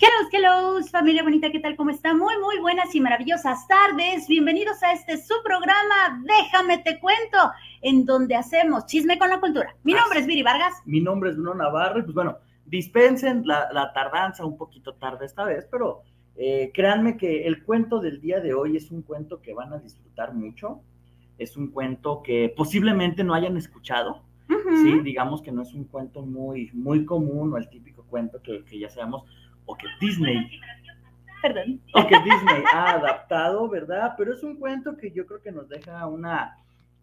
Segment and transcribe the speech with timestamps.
[0.00, 1.74] Hello, hello, familia bonita, ¿qué tal?
[1.74, 2.14] ¿Cómo está?
[2.14, 4.28] Muy, muy buenas y maravillosas tardes.
[4.28, 7.36] Bienvenidos a este su programa Déjame te cuento,
[7.82, 9.74] en donde hacemos chisme con la cultura.
[9.82, 10.74] Mi nombre es Viri Vargas.
[10.84, 15.42] Mi nombre es Bruno Navarro y pues bueno, dispensen la, tardanza un poquito tarde esta
[15.42, 16.02] vez, pero
[16.36, 19.78] eh, créanme que el cuento del día de hoy es un cuento que van a
[19.78, 20.80] disfrutar mucho.
[21.38, 24.22] Es un cuento que posiblemente no hayan escuchado.
[24.48, 28.64] Sí, digamos que no es un cuento muy, muy común o el típico cuento que,
[28.64, 29.24] que ya sabemos
[29.68, 30.60] o que Disney.
[31.40, 31.80] Perdón.
[31.94, 34.14] O que Disney ha adaptado, ¿verdad?
[34.16, 36.56] Pero es un cuento que yo creo que nos deja una,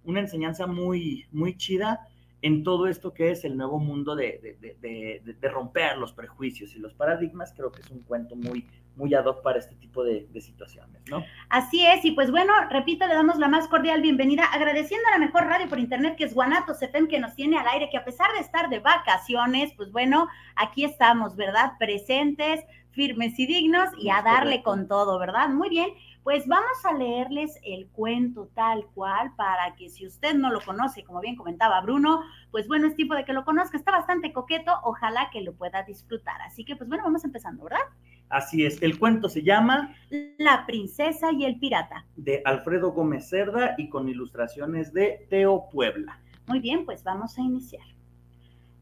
[0.04, 2.08] una enseñanza muy, muy chida
[2.42, 6.94] en todo esto que es el nuevo mundo de, de, romper los prejuicios y los
[6.94, 11.02] paradigmas, creo que es un cuento muy, muy ad hoc para este tipo de, situaciones,
[11.10, 11.24] ¿no?
[11.50, 15.26] Así es, y pues bueno, repito, le damos la más cordial bienvenida, agradeciendo a la
[15.26, 18.06] mejor radio por internet, que es Guanatos FM, que nos tiene al aire, que a
[18.06, 21.74] pesar de estar de vacaciones, pues bueno, aquí estamos, ¿verdad?
[21.80, 25.50] Presentes, firmes y dignos, y a darle con todo, ¿verdad?
[25.50, 25.90] Muy bien,
[26.26, 31.04] pues vamos a leerles el cuento tal cual para que si usted no lo conoce,
[31.04, 34.72] como bien comentaba Bruno, pues bueno, es tipo de que lo conozca, está bastante coqueto,
[34.84, 36.42] ojalá que lo pueda disfrutar.
[36.42, 37.86] Así que pues bueno, vamos empezando, ¿verdad?
[38.30, 39.96] Así es, el cuento se llama
[40.38, 42.06] La princesa y el pirata.
[42.16, 46.20] De Alfredo Gómez Cerda y con ilustraciones de Teo Puebla.
[46.48, 47.86] Muy bien, pues vamos a iniciar.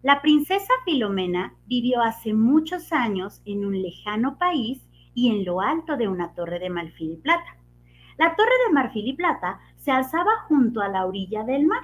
[0.01, 5.95] La princesa Filomena vivió hace muchos años en un lejano país y en lo alto
[5.95, 7.57] de una torre de marfil y plata.
[8.17, 11.83] La torre de marfil y plata se alzaba junto a la orilla del mar.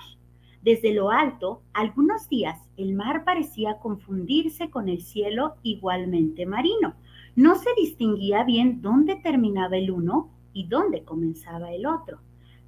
[0.61, 6.95] Desde lo alto, algunos días el mar parecía confundirse con el cielo igualmente marino.
[7.35, 12.19] No se distinguía bien dónde terminaba el uno y dónde comenzaba el otro.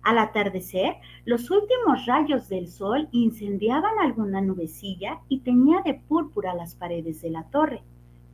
[0.04, 0.96] Al atardecer,
[1.26, 7.30] los últimos rayos del sol incendiaban alguna nubecilla y teñía de púrpura las paredes de
[7.30, 7.84] la torre.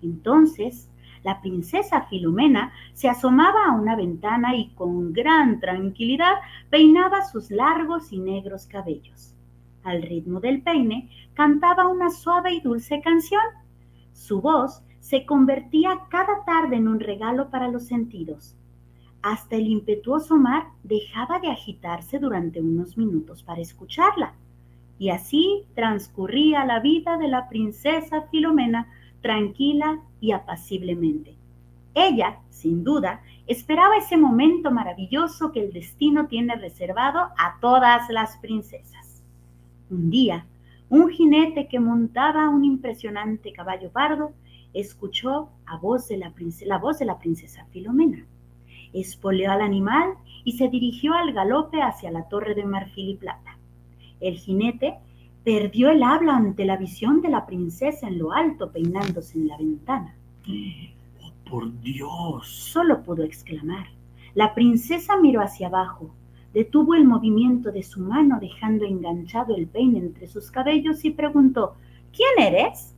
[0.02, 0.89] Entonces,
[1.23, 6.36] la princesa Filomena se asomaba a una ventana y con gran tranquilidad
[6.70, 9.36] peinaba sus largos y negros cabellos.
[9.83, 13.44] Al ritmo del peine cantaba una suave y dulce canción.
[14.14, 18.55] Su voz se convertía cada tarde en un regalo para los sentidos.
[19.21, 24.33] Hasta el impetuoso mar dejaba de agitarse durante unos minutos para escucharla.
[24.99, 28.87] Y así transcurría la vida de la princesa Filomena
[29.21, 31.35] tranquila y apaciblemente.
[31.93, 38.37] Ella, sin duda, esperaba ese momento maravilloso que el destino tiene reservado a todas las
[38.37, 39.23] princesas.
[39.89, 40.45] Un día,
[40.89, 44.31] un jinete que montaba un impresionante caballo pardo
[44.73, 46.33] escuchó a voz de la,
[46.66, 48.26] la voz de la princesa Filomena.
[48.94, 50.14] Espoleó al animal
[50.44, 53.58] y se dirigió al galope hacia la torre de marfil y plata.
[54.20, 54.95] El jinete
[55.44, 59.58] perdió el habla ante la visión de la princesa en lo alto peinándose en la
[59.58, 60.16] ventana.
[61.22, 62.48] ¡Oh, por Dios!
[62.48, 63.88] Solo pudo exclamar.
[64.33, 66.10] La princesa miró hacia abajo,
[66.54, 71.76] detuvo el movimiento de su mano dejando enganchado el peine entre sus cabellos y preguntó,
[72.11, 72.95] ¿Quién eres?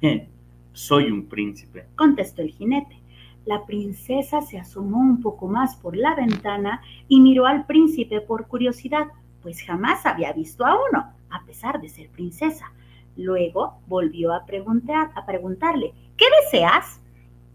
[0.78, 3.02] soy un príncipe, contestó el jinete.
[3.44, 8.46] La princesa se asomó un poco más por la ventana y miró al príncipe por
[8.46, 9.08] curiosidad,
[9.42, 12.72] pues jamás había visto a uno a pesar de ser princesa.
[13.16, 17.00] Luego volvió a, preguntar, a preguntarle, ¿qué deseas?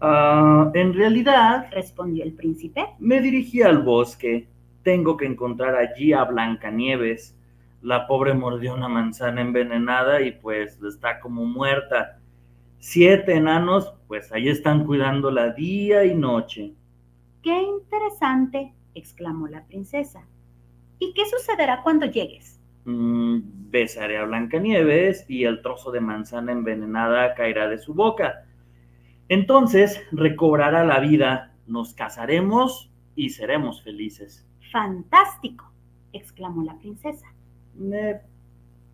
[0.00, 4.48] Ah, en realidad, respondió el príncipe, me dirigí al bosque.
[4.82, 7.34] Tengo que encontrar allí a Blancanieves.
[7.80, 12.18] La pobre mordió una manzana envenenada y pues está como muerta.
[12.86, 16.74] Siete enanos, pues ahí están cuidándola día y noche.
[17.42, 18.74] ¡Qué interesante!
[18.94, 20.28] exclamó la princesa.
[20.98, 22.60] ¿Y qué sucederá cuando llegues?
[22.84, 23.38] Mm,
[23.70, 28.44] besaré a Blancanieves y el trozo de manzana envenenada caerá de su boca.
[29.30, 34.46] Entonces recobrará la vida, nos casaremos y seremos felices.
[34.70, 35.72] Fantástico,
[36.12, 37.34] exclamó la princesa.
[37.80, 38.20] Eh,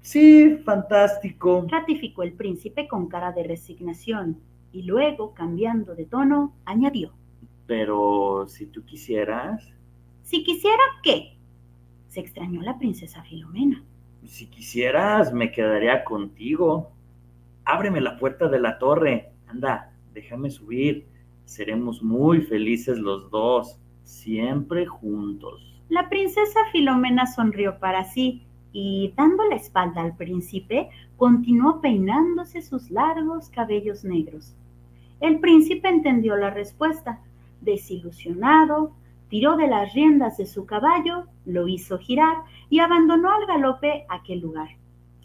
[0.00, 4.40] sí, fantástico, ratificó el príncipe con cara de resignación
[4.72, 7.12] y luego, cambiando de tono, añadió.
[7.66, 9.66] Pero si tú quisieras...
[10.22, 11.36] Si quisiera qué?
[12.10, 13.82] se extrañó la princesa Filomena.
[14.26, 16.90] Si quisieras, me quedaría contigo.
[17.64, 19.32] Ábreme la puerta de la torre.
[19.46, 21.06] Anda, déjame subir.
[21.44, 25.80] Seremos muy felices los dos, siempre juntos.
[25.88, 32.90] La princesa Filomena sonrió para sí y, dando la espalda al príncipe, continuó peinándose sus
[32.90, 34.54] largos cabellos negros.
[35.20, 37.20] El príncipe entendió la respuesta.
[37.60, 38.92] Desilusionado,
[39.28, 42.38] tiró de las riendas de su caballo, lo hizo girar
[42.70, 44.70] y abandonó al galope aquel lugar,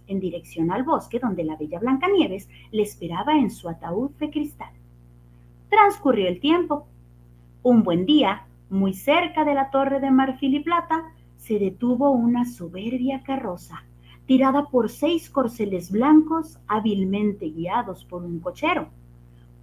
[0.07, 4.71] en dirección al bosque donde la bella Blancanieves le esperaba en su ataúd de cristal.
[5.69, 6.88] Transcurrió el tiempo.
[7.63, 11.03] Un buen día, muy cerca de la torre de marfil y plata,
[11.45, 13.83] se detuvo una soberbia carroza,
[14.25, 18.89] tirada por seis corceles blancos hábilmente guiados por un cochero.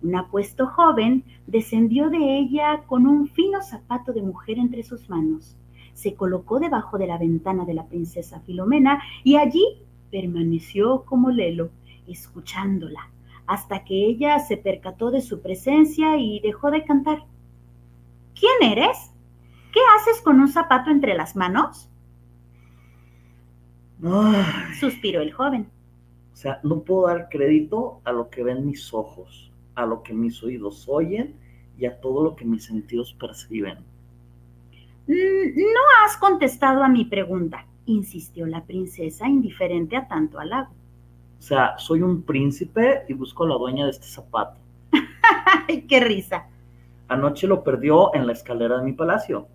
[0.01, 5.57] Un apuesto joven descendió de ella con un fino zapato de mujer entre sus manos.
[5.93, 9.65] Se colocó debajo de la ventana de la princesa Filomena y allí
[10.13, 11.71] permaneció como lelo,
[12.07, 13.11] escuchándola,
[13.47, 17.25] hasta que ella se percató de su presencia y dejó de cantar.
[18.39, 19.12] ¿Quién eres?
[19.73, 21.89] ¿Qué haces con un zapato entre las manos?
[24.79, 25.71] Suspiró el joven.
[26.33, 30.13] O sea, no puedo dar crédito a lo que ven mis ojos, a lo que
[30.13, 31.37] mis oídos oyen
[31.79, 33.79] y a todo lo que mis sentidos perciben.
[35.07, 40.73] Mm, no has contestado a mi pregunta, insistió la princesa, indiferente a tanto halago.
[41.39, 44.61] O sea, soy un príncipe y busco a la dueña de este zapato.
[45.89, 46.47] ¡Qué risa!
[47.09, 49.49] Anoche lo perdió en la escalera de mi palacio.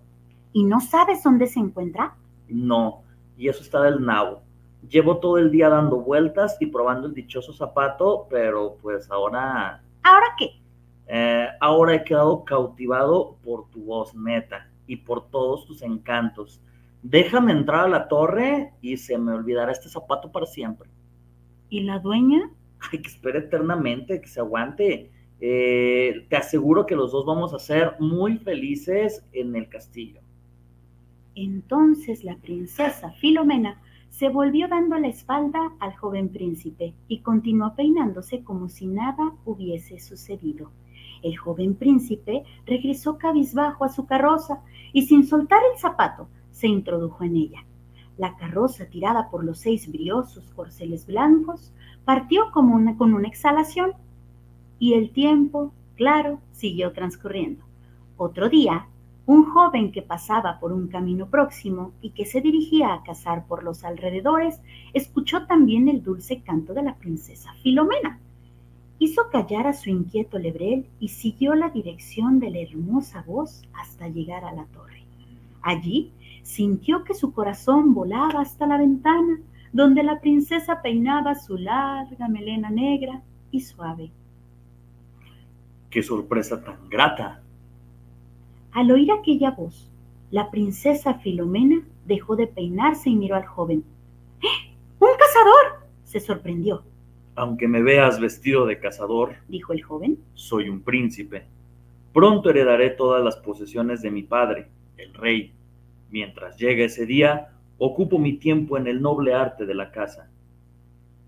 [0.52, 2.14] ¿Y no sabes dónde se encuentra?
[2.48, 3.02] No,
[3.36, 4.42] y eso está del nabo.
[4.88, 9.82] Llevo todo el día dando vueltas y probando el dichoso zapato, pero pues ahora...
[10.02, 10.60] ¿Ahora qué?
[11.08, 16.60] Eh, ahora he quedado cautivado por tu voz neta y por todos tus encantos.
[17.02, 20.90] Déjame entrar a la torre y se me olvidará este zapato para siempre.
[21.68, 22.50] ¿Y la dueña?
[22.80, 25.10] Ay, que espere eternamente, que se aguante.
[25.40, 30.20] Eh, te aseguro que los dos vamos a ser muy felices en el castillo.
[31.40, 33.80] Entonces la princesa Filomena
[34.10, 40.00] se volvió dando la espalda al joven príncipe y continuó peinándose como si nada hubiese
[40.00, 40.72] sucedido.
[41.22, 47.22] El joven príncipe regresó cabizbajo a su carroza y sin soltar el zapato se introdujo
[47.22, 47.64] en ella.
[48.16, 51.72] La carroza, tirada por los seis briosos corceles blancos,
[52.04, 53.92] partió como una, con una exhalación
[54.80, 57.62] y el tiempo, claro, siguió transcurriendo.
[58.16, 58.88] Otro día,
[59.28, 63.62] un joven que pasaba por un camino próximo y que se dirigía a cazar por
[63.62, 64.58] los alrededores,
[64.94, 68.18] escuchó también el dulce canto de la princesa Filomena.
[68.98, 74.08] Hizo callar a su inquieto lebrel y siguió la dirección de la hermosa voz hasta
[74.08, 75.04] llegar a la torre.
[75.60, 76.10] Allí
[76.42, 79.40] sintió que su corazón volaba hasta la ventana,
[79.74, 83.20] donde la princesa peinaba su larga melena negra
[83.50, 84.10] y suave.
[85.90, 87.42] ¡Qué sorpresa tan grata!
[88.78, 89.90] Al oír aquella voz,
[90.30, 93.82] la princesa Filomena dejó de peinarse y miró al joven.
[94.40, 94.72] ¡Eh!
[95.00, 95.88] ¡Un cazador!
[96.04, 96.84] se sorprendió.
[97.34, 101.46] Aunque me veas vestido de cazador, dijo el joven, soy un príncipe.
[102.12, 105.54] Pronto heredaré todas las posesiones de mi padre, el rey,
[106.08, 107.48] Mientras llega ese día,
[107.78, 110.30] ocupo mi tiempo en el noble arte de la caza.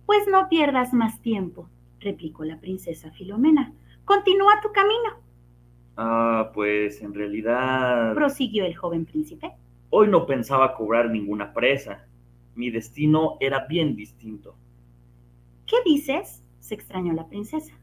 [0.07, 1.69] Pues no pierdas más tiempo,
[1.99, 3.73] replicó la princesa Filomena.
[4.05, 5.30] Continúa tu camino.
[5.97, 8.15] Ah, pues en realidad...
[8.15, 9.53] prosiguió el joven príncipe.
[9.91, 12.07] Hoy no pensaba cobrar ninguna presa.
[12.55, 14.57] Mi destino era bien distinto.
[15.67, 16.43] ¿Qué dices?
[16.59, 17.75] se extrañó la princesa.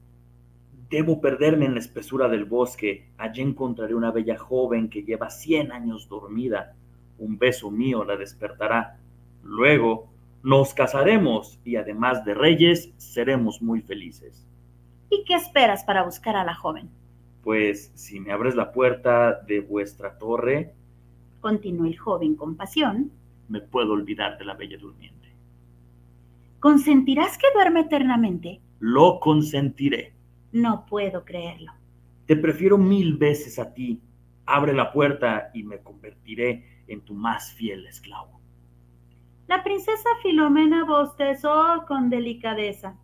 [0.89, 3.09] Debo perderme en la espesura del bosque.
[3.17, 6.75] Allí encontraré una bella joven que lleva cien años dormida
[7.17, 8.99] un beso mío la despertará.
[9.43, 10.09] Luego
[10.43, 14.47] nos casaremos y además de reyes seremos muy felices.
[15.09, 16.89] ¿Y qué esperas para buscar a la joven?
[17.47, 20.75] Pues si me abres la puerta de vuestra torre,
[21.39, 23.09] continuó el joven con pasión,
[23.47, 25.33] me puedo olvidar de la bella durmiente.
[26.59, 28.59] ¿Consentirás que duerme eternamente?
[28.79, 30.11] Lo consentiré.
[30.51, 31.71] No puedo creerlo.
[32.25, 34.01] Te prefiero mil veces a ti.
[34.45, 38.41] Abre la puerta y me convertiré en tu más fiel esclavo.
[39.47, 42.97] La princesa Filomena bostezó con delicadeza.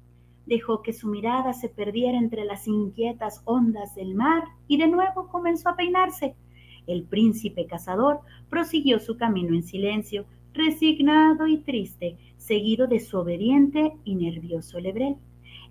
[0.46, 5.28] Dejó que su mirada se perdiera entre las inquietas ondas del mar y de nuevo
[5.28, 6.36] comenzó a peinarse.
[6.86, 8.20] El príncipe cazador
[8.50, 15.16] prosiguió su camino en silencio, resignado y triste, seguido de su obediente y nervioso lebrel.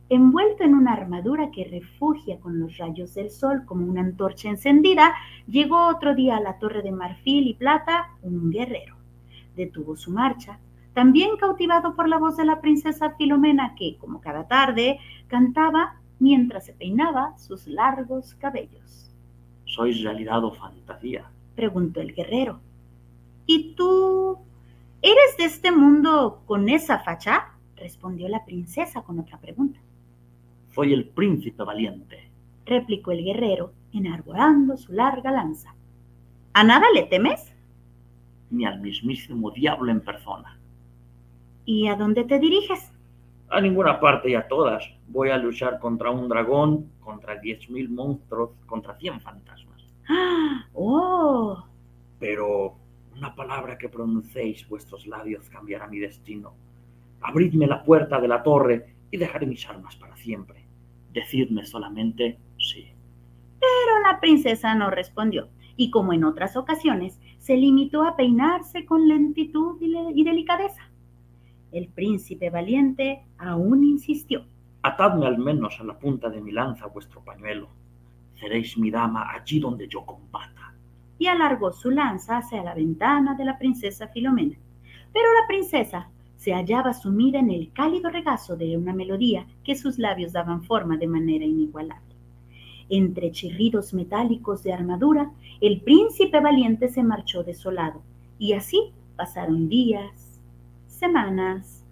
[0.09, 5.15] Envuelto en una armadura que refugia con los rayos del sol como una antorcha encendida,
[5.47, 8.97] llegó otro día a la torre de marfil y plata un guerrero.
[9.57, 10.59] Detuvo su marcha,
[10.95, 16.67] también cautivado por la voz de la princesa Filomena que, como cada tarde, cantaba mientras
[16.67, 19.11] se peinaba sus largos cabellos.
[19.65, 21.31] ¿Sois realidad o fantasía?
[21.55, 22.61] preguntó el guerrero.
[23.47, 24.39] ¿Y tú
[25.01, 27.49] eres de este mundo con esa facha?
[27.77, 29.81] respondió la princesa con otra pregunta.
[30.75, 32.31] Soy el príncipe valiente,
[32.65, 35.75] replicó el guerrero, enarbolando su larga lanza.
[36.53, 37.53] ¿A nada le temes?
[38.51, 40.59] Ni al mismísimo diablo en persona.
[41.65, 42.93] ¿Y a dónde te diriges?
[43.49, 44.85] A ninguna parte y a todas.
[45.09, 49.85] Voy a luchar contra un dragón, contra diez mil monstruos, contra cien fantasmas.
[50.09, 50.67] ¡Ah!
[50.73, 51.65] ¡Oh!
[52.19, 52.77] Pero
[53.17, 56.55] una palabra que pronunciéis vuestros labios cambiará mi destino.
[57.21, 60.65] Abridme la puerta de la torre y dejaré mis armas para siempre.
[61.13, 62.89] Decidme solamente sí.
[63.61, 69.07] Pero la princesa no respondió, y como en otras ocasiones, se limitó a peinarse con
[69.07, 70.91] lentitud y, delicadeza.
[71.73, 74.45] El príncipe valiente aún insistió.
[74.83, 77.69] Atadme al menos a la punta de mi lanza vuestro pañuelo.
[78.35, 80.75] Seréis mi dama allí donde yo combata.
[81.19, 84.57] y alargó su lanza hacia la ventana de la princesa Filomena.
[85.13, 89.99] Pero la princesa se hallaba sumida en el cálido regazo de una melodía que sus
[90.01, 92.17] labios daban forma de manera inigualable.
[92.89, 98.03] Entre chirridos metálicos de armadura, el príncipe valiente se marchó desolado,
[98.39, 100.22] y así pasaron días,
[101.03, 101.85] semanas,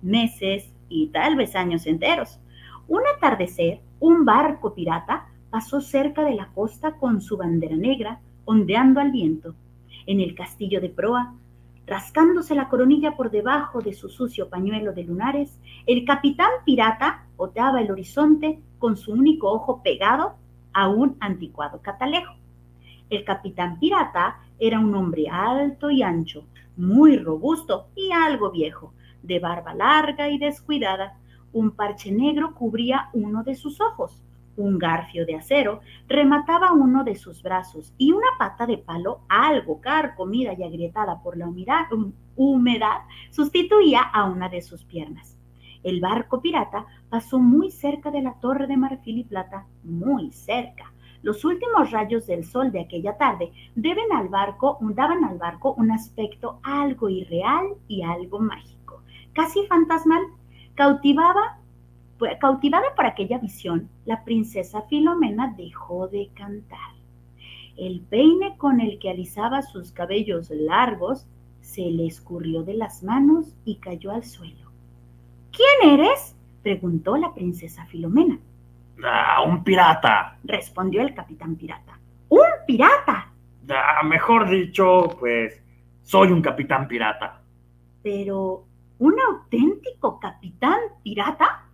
[0.00, 2.40] meses y tal vez años enteros.
[2.88, 9.00] Un atardecer, un barco pirata pasó cerca de la costa con su bandera negra ondeando
[9.00, 9.54] al viento.
[10.06, 11.34] En el castillo de proa,
[11.86, 17.82] rascándose la coronilla por debajo de su sucio pañuelo de lunares, el capitán pirata oteaba
[17.82, 20.36] el horizonte con su único ojo pegado
[20.72, 22.32] a un anticuado catalejo.
[23.10, 26.46] El capitán pirata era un hombre alto y ancho,
[26.76, 31.18] muy robusto y algo viejo, de barba larga y descuidada.
[31.52, 34.22] Un parche negro cubría uno de sus ojos.
[34.56, 39.80] Un garfio de acero remataba uno de sus brazos y una pata de palo, algo
[39.80, 41.86] carcomida y agrietada por la humedad,
[42.36, 45.36] humedad, sustituía a una de sus piernas.
[45.82, 50.93] El barco pirata pasó muy cerca de la torre de marfil y plata, muy cerca.
[51.24, 53.50] Los últimos rayos del sol de aquella tarde
[54.12, 59.02] al barco, daban al barco un aspecto algo irreal y algo mágico,
[59.32, 60.22] casi fantasmal.
[60.74, 61.58] Cautivaba
[62.40, 66.92] Cautivada por aquella visión, la princesa Filomena dejó de cantar.
[67.78, 71.26] El peine con el que alisaba sus cabellos largos
[71.62, 74.70] se le escurrió de las manos y cayó al suelo.
[75.52, 76.36] ¿Quién eres?
[76.62, 78.38] preguntó la princesa Filomena.
[79.02, 80.38] ¡Ah, un pirata!
[80.44, 81.98] Respondió el capitán pirata.
[82.28, 83.32] ¡Un pirata!
[83.70, 85.62] Ah, mejor dicho, pues
[86.02, 87.40] soy un capitán pirata.
[88.02, 88.66] Pero,
[88.98, 91.64] ¿un auténtico capitán pirata?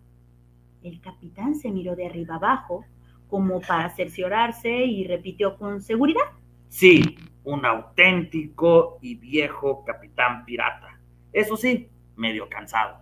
[0.83, 2.85] El capitán se miró de arriba abajo,
[3.29, 6.23] como para cerciorarse, y repitió con seguridad.
[6.69, 10.99] Sí, un auténtico y viejo capitán pirata.
[11.33, 12.99] Eso sí, medio cansado.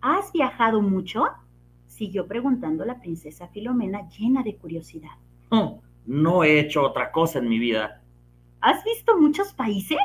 [0.00, 1.26] ¿Has viajado mucho?
[1.96, 5.12] Siguió preguntando la princesa Filomena llena de curiosidad.
[5.48, 8.02] Oh, no he hecho otra cosa en mi vida.
[8.60, 9.98] ¿Has visto muchos países?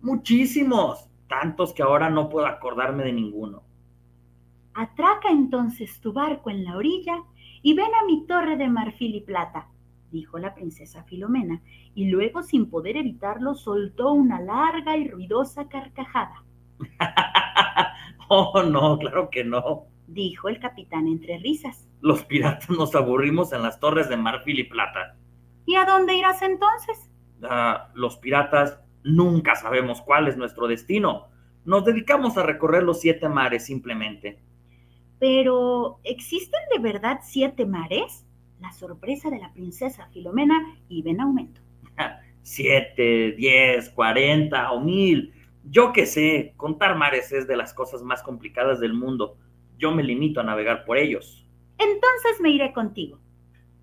[0.00, 3.62] Muchísimos, tantos que ahora no puedo acordarme de ninguno.
[4.74, 7.22] Atraca entonces tu barco en la orilla
[7.62, 9.68] y ven a mi torre de marfil y plata,
[10.10, 11.62] dijo la princesa Filomena,
[11.94, 16.42] y luego sin poder evitarlo soltó una larga y ruidosa carcajada.
[18.28, 21.88] oh, no, claro que no, dijo el capitán entre risas.
[22.00, 25.16] Los piratas nos aburrimos en las torres de marfil y plata.
[25.66, 27.10] ¿Y a dónde irás entonces?
[27.42, 31.28] Uh, los piratas nunca sabemos cuál es nuestro destino.
[31.64, 34.40] Nos dedicamos a recorrer los siete mares simplemente.
[35.18, 38.26] Pero, ¿existen de verdad siete mares?
[38.60, 41.60] La sorpresa de la princesa Filomena iba en aumento.
[42.42, 45.32] Siete, diez, cuarenta o mil.
[45.64, 49.36] Yo qué sé, contar mares es de las cosas más complicadas del mundo.
[49.82, 51.44] Yo me limito a navegar por ellos.
[51.76, 53.18] Entonces me iré contigo.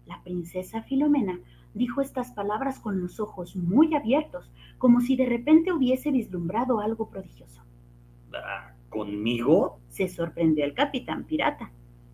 [0.06, 1.38] La princesa Filomena
[1.74, 7.10] dijo estas palabras con los ojos muy abiertos, como si de repente hubiese vislumbrado algo
[7.10, 7.64] prodigioso.
[8.34, 9.82] Ah, ¿Conmigo?
[9.90, 11.70] se sorprendió el capitán pirata.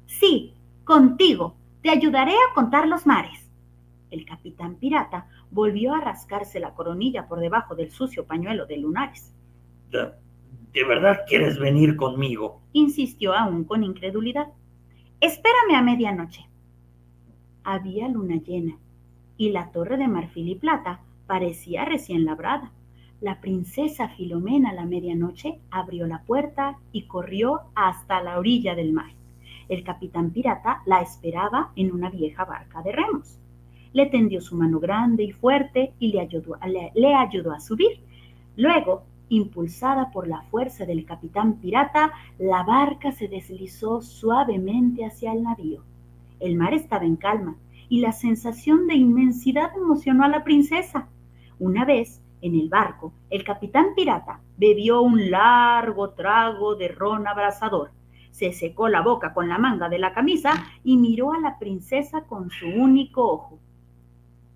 [0.08, 1.56] Sí, contigo.
[1.84, 3.52] Te ayudaré a contar los mares.
[4.10, 9.32] El capitán pirata volvió a rascarse la coronilla por debajo del sucio pañuelo de lunares.
[10.76, 12.60] ¿De, verdad quieres venir conmigo?
[12.74, 14.48] insistió aún con incredulidad.
[15.22, 16.50] Espérame a medianoche.
[17.64, 18.78] Había luna llena
[19.38, 22.74] y la torre de marfil y plata parecía recién labrada.
[23.22, 28.92] La princesa Filomena a la medianoche abrió la puerta y corrió hasta la orilla del
[28.92, 29.14] mar.
[29.70, 33.40] El capitán pirata la esperaba en una vieja barca de remos.
[33.94, 36.58] Le tendió su mano grande y fuerte y le ayudó,
[36.94, 38.02] le ayudó a subir.
[38.58, 45.44] Luego, impulsada por la fuerza del capitán pirata, la barca se deslizó suavemente hacia el
[45.44, 45.84] navío.
[46.40, 47.56] El mar estaba en calma
[47.90, 51.08] y la sensación de inmensidad emocionó a la princesa.
[51.60, 57.92] Una vez, en el barco, el capitán pirata bebió un largo trago de ron abrasador.
[58.32, 60.52] se secó la boca con la manga de la camisa
[60.84, 63.60] y miró a la princesa con su único ojo.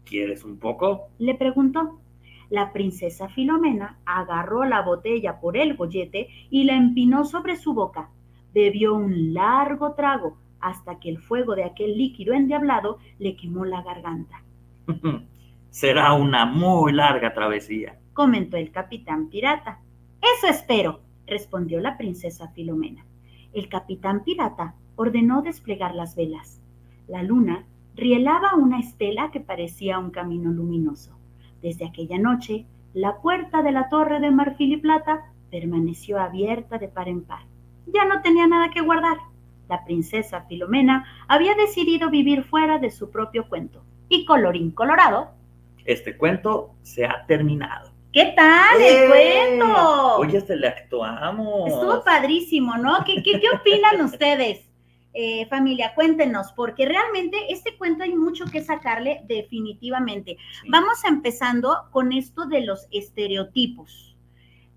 [0.04, 1.08] ¿Quieres un poco?
[1.18, 1.98] Le preguntó.
[2.50, 8.10] La princesa Filomena agarró la botella por el gollete y la empinó sobre su boca.
[8.54, 13.84] Bebió un largo trago hasta que el fuego de aquel líquido endiablado le quemó la
[13.84, 14.44] garganta.
[15.70, 19.80] Será una muy larga travesía, comentó el capitán pirata.
[20.20, 23.06] Eso espero, respondió la princesa Filomena.
[23.54, 26.62] El capitán pirata ordenó desplegar las velas.
[27.08, 27.66] La luna
[27.96, 31.19] rielaba una estela que parecía un camino luminoso.
[31.62, 36.88] Desde aquella noche, la puerta de la torre de marfil y plata permaneció abierta de
[36.88, 37.42] par en par.
[37.88, 39.18] Ya no tenía nada que guardar.
[39.68, 43.84] La princesa Filomena había decidido vivir fuera de su propio cuento.
[44.10, 45.32] Y colorín colorado.
[45.86, 47.92] Este cuento se ha terminado.
[48.12, 49.08] ¿Qué tal el ¡Eh!
[49.58, 50.16] cuento?
[50.18, 51.70] Oye, este le actuamos.
[51.70, 53.04] Estuvo padrísimo, ¿no?
[53.06, 54.69] ¿Qué, qué, qué opinan ustedes?
[55.14, 60.38] Eh, familia, cuéntenos, porque realmente este cuento hay mucho que sacarle definitivamente.
[60.70, 64.16] Vamos empezando con esto de los estereotipos.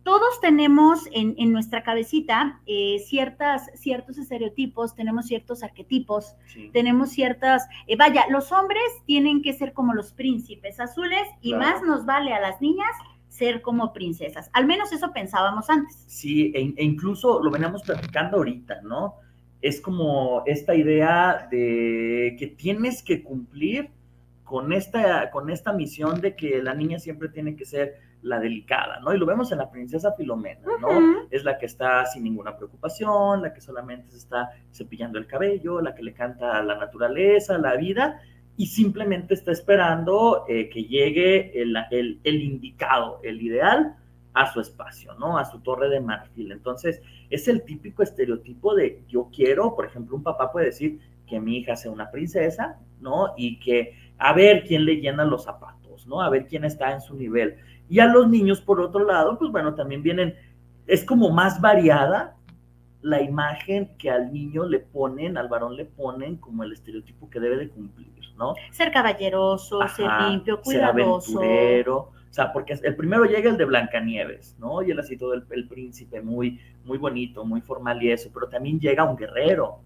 [0.04, 6.34] Todos tenemos en, nuestra cabecita eh, ciertas, ciertos estereotipos, tenemos ciertos arquetipos,
[6.72, 11.82] tenemos ciertas, eh, vaya, los hombres tienen que ser como los príncipes azules y más
[11.82, 12.90] nos vale a las niñas
[13.28, 14.50] ser como princesas.
[14.54, 16.02] Al menos eso pensábamos antes.
[16.08, 19.14] Sí, e, e incluso lo veníamos platicando ahorita, ¿no?
[19.62, 23.90] Es como esta idea de que tienes que cumplir
[24.42, 29.00] con esta, con esta misión de que la niña siempre tiene que ser la delicada,
[29.00, 29.14] ¿no?
[29.14, 31.26] Y lo vemos en la princesa Filomena, ¿no?
[31.30, 35.80] Es la que está sin ninguna preocupación, la que solamente se está cepillando el cabello,
[35.80, 38.20] la que le canta a la naturaleza, la vida,
[38.56, 43.96] y simplemente está esperando eh, que llegue el, el, el indicado, el ideal,
[44.34, 45.38] a su espacio, ¿no?
[45.38, 46.52] A su torre de marfil.
[46.52, 51.40] Entonces, es el típico estereotipo de yo quiero, por ejemplo, un papá puede decir que
[51.40, 53.34] mi hija sea una princesa, ¿no?
[53.36, 56.20] Y que a ver quién le llena los zapatos, ¿no?
[56.20, 57.56] A ver quién está en su nivel.
[57.88, 60.34] Y a los niños, por otro lado, pues bueno, también vienen,
[60.86, 62.36] es como más variada
[63.02, 67.40] la imagen que al niño le ponen, al varón le ponen como el estereotipo que
[67.40, 68.54] debe de cumplir, ¿no?
[68.70, 71.32] Ser caballeroso, ser limpio, cuidadoso.
[71.32, 74.80] Ser aventurero, o sea, porque el primero llega el de Blancanieves, ¿no?
[74.80, 78.80] Y él así todo el, príncipe muy, muy bonito, muy formal y eso, pero también
[78.80, 79.80] llega un guerrero,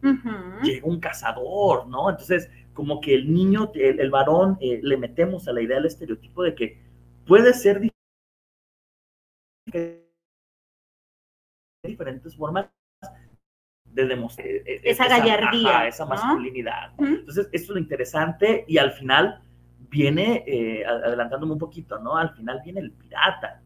[0.63, 2.09] llega un cazador, ¿no?
[2.09, 6.45] Entonces, como que el niño, el, varón, eh, le metemos a la idea del estereotipo
[6.45, 6.81] de que
[7.27, 7.83] puede ser
[11.83, 12.71] diferentes formas
[13.87, 14.47] de demostrar
[14.85, 16.93] esa, gallardía, esa masculinidad.
[16.97, 19.43] Entonces, eso es lo interesante y al final
[19.91, 22.17] viene, eh, adelantándome un poquito, ¿no?
[22.17, 23.63] Al final viene el pirata,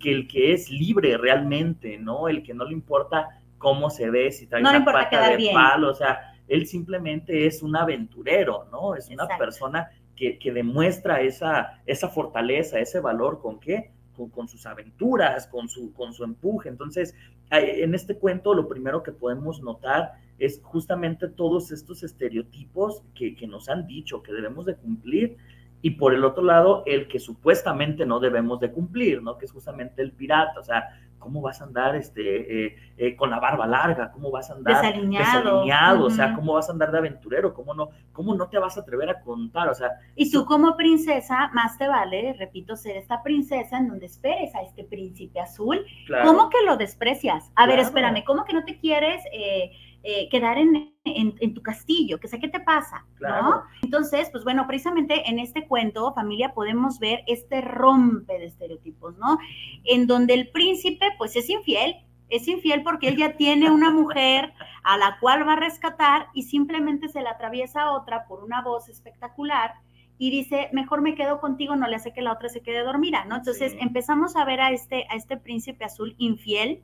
[0.00, 2.28] que el que es libre realmente, ¿no?
[2.28, 5.94] El que no le importa cómo se ve, si trae una pata de palo, o
[5.94, 8.94] sea, él simplemente es un aventurero, ¿no?
[8.94, 13.92] Es una persona que, demuestra esa, esa fortaleza, ese valor, ¿con qué?
[14.32, 16.68] Con, sus aventuras, con su, con su empuje.
[16.68, 17.14] Entonces,
[17.50, 23.46] en este cuento lo primero que podemos notar es justamente todos estos estereotipos que, que,
[23.46, 25.36] nos han dicho que debemos de cumplir
[25.80, 29.36] y por el otro lado el que supuestamente no debemos de cumplir, ¿no?
[29.36, 30.88] Que es justamente el pirata, o sea,
[31.24, 34.12] ¿cómo vas a andar este, eh, eh, con la barba larga?
[34.12, 36.04] ¿Cómo vas a andar desaliñado?
[36.04, 37.54] O sea, ¿cómo vas a andar de aventurero?
[37.54, 39.68] ¿Cómo no, ¿Cómo no te vas a atrever a contar?
[39.68, 39.90] O sea...
[40.16, 44.60] Y tú como princesa, más te vale, repito, ser esta princesa en donde esperes a
[44.60, 45.84] este príncipe azul.
[46.24, 47.50] ¿Cómo que lo desprecias?
[47.56, 49.22] A ver, espérame, ¿cómo que no te quieres...
[49.32, 49.72] Eh,
[50.06, 53.62] eh, quedar en, en, tu castillo, que sé qué te pasa, ¿no?
[53.82, 59.38] Entonces, pues bueno, precisamente en este cuento, familia, podemos ver este rompe de estereotipos, ¿no?
[59.84, 61.96] En donde el príncipe, pues es infiel,
[62.28, 66.42] es infiel porque él ya tiene una mujer a la cual va a rescatar y
[66.42, 69.72] simplemente se la atraviesa a otra por una voz espectacular
[70.18, 73.24] y dice, mejor me quedo contigo, no le hace que la otra se quede dormida,
[73.24, 73.36] ¿no?
[73.36, 76.82] Entonces empezamos a ver a este, a este príncipe azul infiel,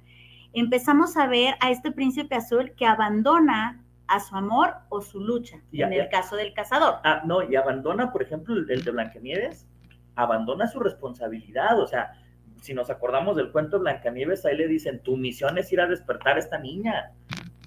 [0.52, 5.60] empezamos a ver a este príncipe azul que abandona a su amor o su lucha,
[5.72, 6.96] en el caso del cazador.
[7.04, 9.68] Ah, no, y abandona, por ejemplo, el, de Blancanieves,
[10.16, 12.12] abandona su responsabilidad, o sea,
[12.60, 15.86] si nos acordamos del cuento de Blancanieves, ahí le dicen, tu misión es ir a
[15.86, 17.12] despertar a esta niña.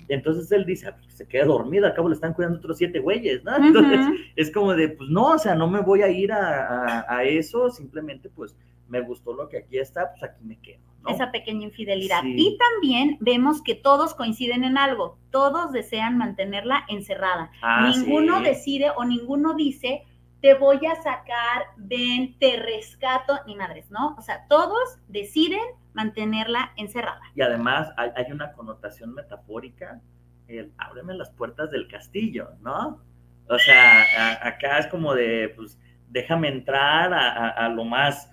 [0.10, 3.00] Entonces él dice, ah, pues, se queda dormida, al cabo le están cuidando otros siete
[3.00, 3.56] güeyes, ¿no?
[3.56, 7.24] Entonces es como de, pues no, o sea, no me voy a ir a, a
[7.24, 8.54] eso, simplemente pues
[8.90, 12.24] me gustó lo que aquí está, pues aquí me quedo esa pequeña infidelidad.
[12.24, 17.52] Y también vemos que todos coinciden en algo, todos desean mantenerla encerrada.
[17.62, 20.04] Ah, ninguno decide o ninguno dice,
[20.42, 24.16] te voy a sacar, ven, te rescato, ni madres, ¿no?
[24.18, 25.64] O sea, todos deciden
[25.94, 27.22] mantenerla encerrada.
[27.34, 30.02] Y además hay, una connotación metafórica
[30.48, 33.02] el ábreme las puertas del castillo, ¿no?
[33.48, 38.30] O sea, acá es como de, pues, déjame entrar a, lo más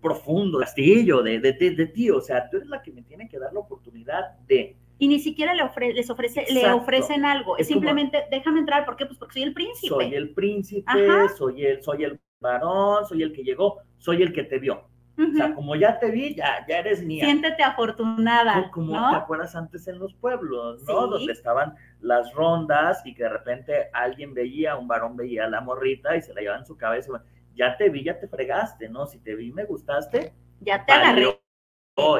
[0.00, 3.38] profundo, castillo, de, de, de, ti, o sea, tú eres la que me tiene que
[3.38, 4.76] dar la oportunidad de...
[4.98, 5.62] Y ni siquiera le
[5.94, 9.06] les ofrece, le ofrecen algo, es simplemente déjame entrar, ¿por qué?
[9.06, 9.88] Pues porque soy el príncipe.
[9.88, 14.44] Soy el príncipe, soy el, soy el varón, soy el que llegó, soy el que
[14.44, 14.90] te vio.
[15.18, 17.24] O sea, como ya te vi, ya, ya eres mía.
[17.24, 18.70] Siéntete afortunada.
[18.70, 21.06] Como, te acuerdas antes en los pueblos, ¿no?
[21.08, 25.60] Donde estaban las rondas y que de repente alguien veía, un varón veía a la
[25.60, 27.22] morrita y se la llevaba en su cabeza.
[27.54, 29.06] Ya te vi, ya te fregaste, ¿no?
[29.06, 30.32] Si te vi, me gustaste.
[30.60, 31.40] Ya te agarré.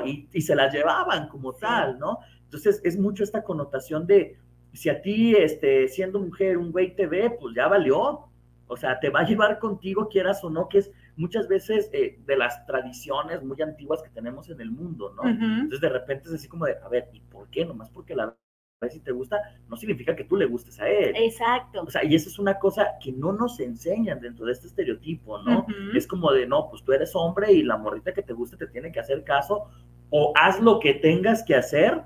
[0.04, 2.18] Y, y, se las llevaban como tal, ¿no?
[2.44, 4.36] Entonces es mucho esta connotación de
[4.72, 8.26] si a ti, este, siendo mujer, un güey te ve, pues ya valió.
[8.66, 12.20] O sea, te va a llevar contigo, quieras o no, que es muchas veces eh,
[12.24, 15.28] de las tradiciones muy antiguas que tenemos en el mundo, ¿no?
[15.28, 17.64] Entonces de repente es así como de, a ver, ¿y por qué?
[17.64, 18.36] Nomás porque la
[18.80, 19.38] vez si te gusta,
[19.68, 21.12] no significa que tú le gustes a él.
[21.14, 21.82] Exacto.
[21.82, 25.38] O sea, y esa es una cosa que no nos enseñan dentro de este estereotipo,
[25.42, 25.66] ¿no?
[25.94, 28.66] Es como de, no, pues tú eres hombre y la morrita que te gusta te
[28.66, 29.66] tiene que hacer caso,
[30.08, 32.02] o haz lo que tengas que hacer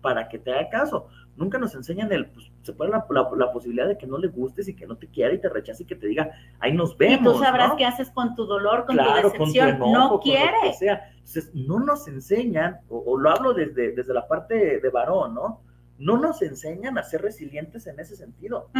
[0.00, 3.86] para que te haga caso nunca nos enseñan el, pues, se pone la, la, posibilidad
[3.86, 5.94] de que no le gustes y que no te quiera y te rechace y que
[5.94, 7.20] te diga, ahí nos vemos.
[7.20, 9.78] Y tú sabrás qué haces con tu dolor, con tu decepción.
[9.78, 10.72] no quiere.
[10.78, 11.10] sea.
[11.10, 15.60] Entonces, no nos enseñan, o, lo hablo desde, desde la parte de varón, ¿no?
[15.98, 18.70] No nos enseñan a ser resilientes en ese sentido.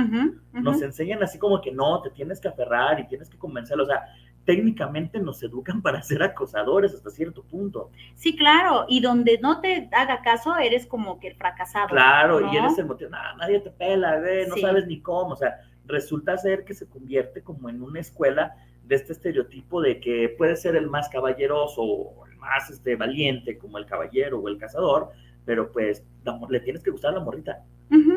[0.52, 3.84] Nos enseñan así como que no, te tienes que aferrar y tienes que convencerlo.
[3.84, 4.02] O sea,
[4.46, 7.90] técnicamente nos educan para ser acosadores hasta cierto punto.
[8.14, 11.88] Sí, claro, y donde no te haga caso, eres como que el fracasado.
[11.88, 16.38] Claro, y eres el motivo, nadie te pela, no sabes ni cómo, o sea, resulta
[16.38, 20.76] ser que se convierte como en una escuela de este estereotipo de que puede ser
[20.76, 25.10] el más caballeroso o el más este, valiente como el caballero o el cazador,
[25.46, 26.04] pero pues
[26.50, 27.64] le tienes que gustar a la morrita.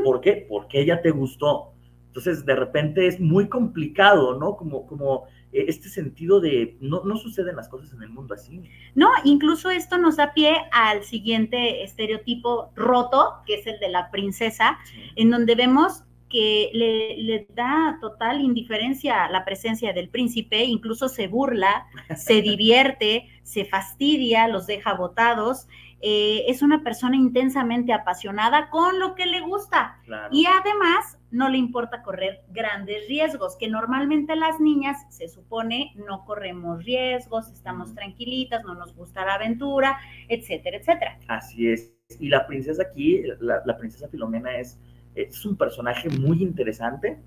[0.04, 0.46] ¿Por qué?
[0.50, 1.74] Porque ella te gustó.
[2.08, 4.58] Entonces, de repente es muy complicado, ¿no?
[4.58, 8.64] Como, como e-, este sentido de no, no suceden las cosas en el mundo así.
[8.96, 14.10] No, incluso esto nos da pie al siguiente estereotipo roto, que es el de la
[14.10, 14.80] princesa,
[15.16, 21.28] en donde vemos que le, le, da total indiferencia la presencia del príncipe, incluso se
[21.28, 25.68] burla, se divierte, se fastidia, los deja botados.
[26.02, 29.98] Eh, es una persona intensamente apasionada con lo que le gusta.
[30.32, 36.26] Y además no le importa correr grandes riesgos, que normalmente las niñas se supone no
[36.26, 39.98] corremos riesgos, estamos tranquilitas, no nos gusta la aventura,
[40.30, 41.20] etcétera, etcétera.
[41.28, 41.94] Así es.
[42.20, 44.80] Y la princesa aquí, la, princesa Filomena es,
[45.16, 47.20] es un personaje muy interesante.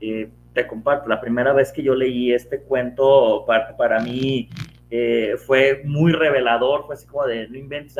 [0.00, 4.48] Eh, te comparto, la primera vez que yo leí este cuento, para, para mí
[4.90, 7.96] eh, fue muy revelador, fue así como de, no inventes,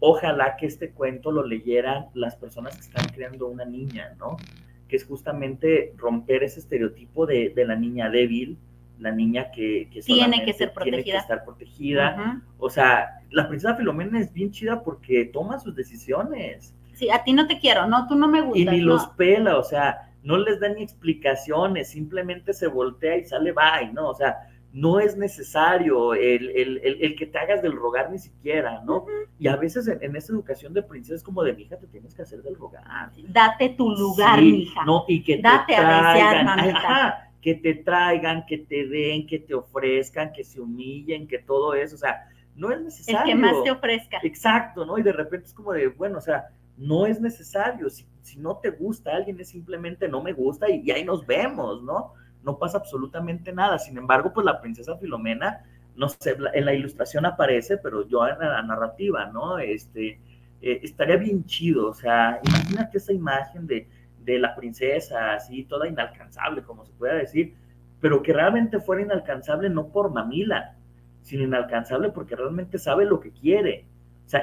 [0.00, 4.36] ojalá que este cuento lo leyeran las personas que están creando una niña, ¿no?
[4.88, 8.58] Que es justamente romper ese estereotipo de, la niña débil,
[8.98, 11.02] la niña que, tiene que ser protegida.
[11.02, 12.42] Tiene que estar protegida.
[12.58, 16.74] O sea, la princesa Filomena es bien chida porque toma sus decisiones.
[16.94, 18.74] Sí, a ti no te quiero, no, tú no me gustas.
[18.74, 23.24] Y ni los pela, o sea, no les da ni explicaciones, simplemente se voltea y
[23.24, 24.08] sale bye, ¿no?
[24.08, 24.36] O sea,
[24.76, 29.06] no es necesario el, que te hagas del rogar ni siquiera, ¿no?
[29.38, 32.20] Y a veces en, esta educación de princesa es como de, hija, te tienes que
[32.20, 33.10] hacer del rogar.
[33.28, 34.84] Date tu lugar, hija.
[34.84, 39.38] No, y que Date te traigan, a desear, que te traigan, que te den, que
[39.38, 43.20] te ofrezcan, que se humillen, que todo eso, o sea, no es necesario.
[43.20, 44.18] El que más te ofrezca.
[44.24, 44.98] Exacto, ¿no?
[44.98, 47.88] Y de repente es como de, bueno, o sea, no es necesario.
[47.88, 48.04] Si,
[48.36, 52.12] no te gusta alguien, es simplemente no me gusta y ahí nos vemos, ¿no?
[52.46, 53.78] No pasa absolutamente nada.
[53.78, 55.64] Sin embargo, pues la princesa Filomena,
[55.96, 59.58] no sé, en la ilustración aparece, pero yo en la narrativa, ¿no?
[59.58, 60.20] Este,
[60.62, 63.88] eh, estaría bien chido, o sea, imagínate esa imagen de,
[64.24, 67.54] de la princesa, así, toda inalcanzable, como se pueda decir,
[68.00, 70.76] pero que realmente fuera inalcanzable no por mamila,
[71.22, 73.86] sino inalcanzable porque realmente sabe lo que quiere.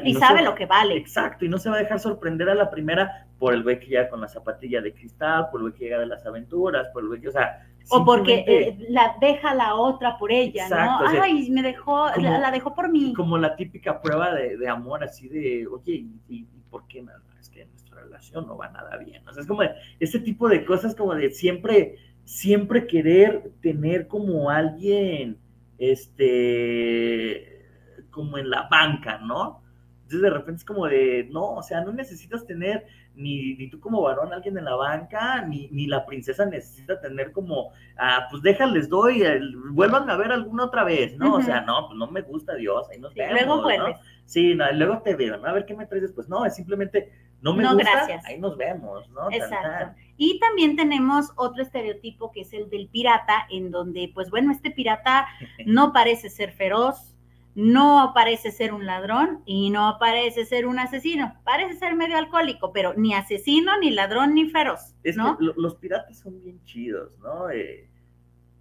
[0.03, 0.97] y, sabe lo que vale.
[0.97, 3.87] Exacto, y no se va a dejar sorprender a la primera por el güey que
[3.87, 7.03] llega con la zapatilla de cristal, por el güey que llega de las aventuras, por
[7.03, 10.99] el güey que, o sea, o porque eh, la deja la otra por ella, ¿no?
[11.21, 13.13] Ay, me dejó, la, dejó por mí.
[13.13, 17.21] Como la típica prueba de, amor, así de, oye, ¿y, por qué nada?
[17.39, 19.27] Es que nuestra relación no va nada bien.
[19.27, 19.61] O sea, es como
[19.99, 25.37] ese tipo de cosas como de siempre, siempre querer tener como alguien,
[25.77, 27.67] este,
[28.09, 29.61] como en la banca, ¿no?
[30.03, 33.79] Entonces de repente es como de, no, o sea, no necesitas tener ni, ni tú
[33.79, 38.41] como varón alguien en la banca, ni, ni la princesa necesita tener como, ah, pues
[38.41, 41.35] déjales, doy, el, vuélvanme a ver alguna otra vez, ¿no?
[41.35, 43.97] O sea, no, pues no me gusta Dios, ahí nos vemos, luego vuelves.
[44.25, 45.47] Sí, no, luego te veo, ¿no?
[45.47, 46.29] A ver qué me traes después.
[46.29, 48.25] No, es simplemente, no me No, gusta, gracias.
[48.25, 49.27] ahí nos vemos, ¿no?
[49.27, 49.67] Tan, Exacto.
[49.67, 49.95] tan.
[50.17, 54.71] Y también tenemos otro estereotipo que es el del pirata, en donde, pues bueno, este
[54.71, 55.27] pirata
[55.65, 57.12] no parece ser feroz,
[57.55, 61.33] no parece ser un ladrón y no parece ser un asesino.
[61.43, 65.37] Parece ser medio alcohólico, pero ni asesino, ni ladrón, ni feroz, Es ¿no?
[65.37, 67.49] que lo- los piratas son bien chidos, ¿no?
[67.51, 67.89] Eh,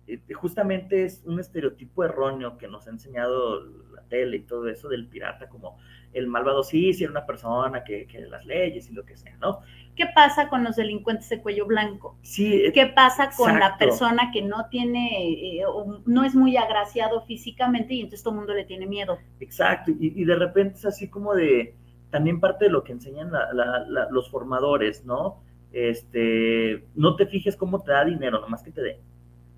[0.09, 3.61] eh, justamente es un estereotipo erróneo que nos ha enseñado
[3.95, 5.79] la tele y todo eso del pirata como
[6.13, 9.37] el malvado sí, sí era una persona que, que las leyes y lo que sea,
[9.41, 9.61] ¿no?
[9.97, 12.17] ¿Qué pasa con los delincuentes de cuello blanco?
[12.23, 16.57] Sí, eh, ¿Qué pasa con la persona que no tiene, eh, o no es muy
[16.57, 19.19] agraciado físicamente y entonces todo el mundo le tiene miedo?
[19.41, 19.91] exacto.
[19.91, 21.75] Y, y de repente es así como de,
[22.11, 25.43] también parte de lo que enseñan la- la- la- los formadores, ¿no?
[25.73, 29.01] Este, no te fijes cómo te da dinero, nomás que te dé.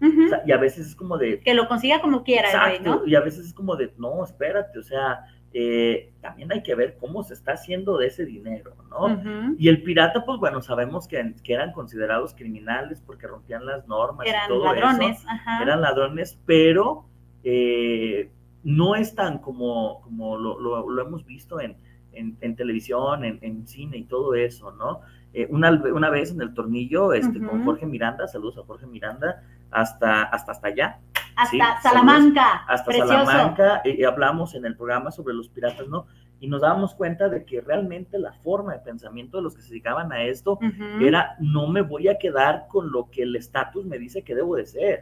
[0.01, 0.27] Ujú.
[0.27, 2.83] O sea, y a veces es como de, que lo consiga como quiera, el Exacto,
[3.01, 3.07] ¿no?
[3.07, 5.25] y a veces es como de, no, espérate, o sea,
[5.57, 9.55] eh, también hay que ver cómo se está haciendo de ese dinero, ¿no?
[9.57, 14.27] Y el pirata, pues bueno, sabemos que, que eran considerados criminales porque rompían las normas
[14.27, 15.29] y Eran todo ladrones, eso.
[15.31, 15.63] ajá.
[15.63, 17.07] Eran ladrones, pero
[17.45, 18.31] eh,
[18.65, 21.77] no es tan como, como lo, lo- lo hemos visto en,
[22.13, 25.01] en- en televisión, en, en cine y todo eso, ¿no?
[25.33, 27.65] Eh, una, una vez en el tornillo, este, con.
[27.65, 30.99] Jorge Miranda, saludos a Jorge Miranda, hasta, hasta, hasta allá,
[31.37, 33.13] hasta sí, Salamanca, hasta precioso.
[33.13, 36.07] Salamanca y, y hablamos en el programa sobre los piratas, ¿no?
[36.41, 39.71] Y nos dábamos cuenta de que realmente la forma de pensamiento de los que se
[39.71, 40.59] dedicaban a esto
[41.01, 44.57] era no me voy a quedar con lo que el estatus me dice que debo
[44.57, 45.01] de ser.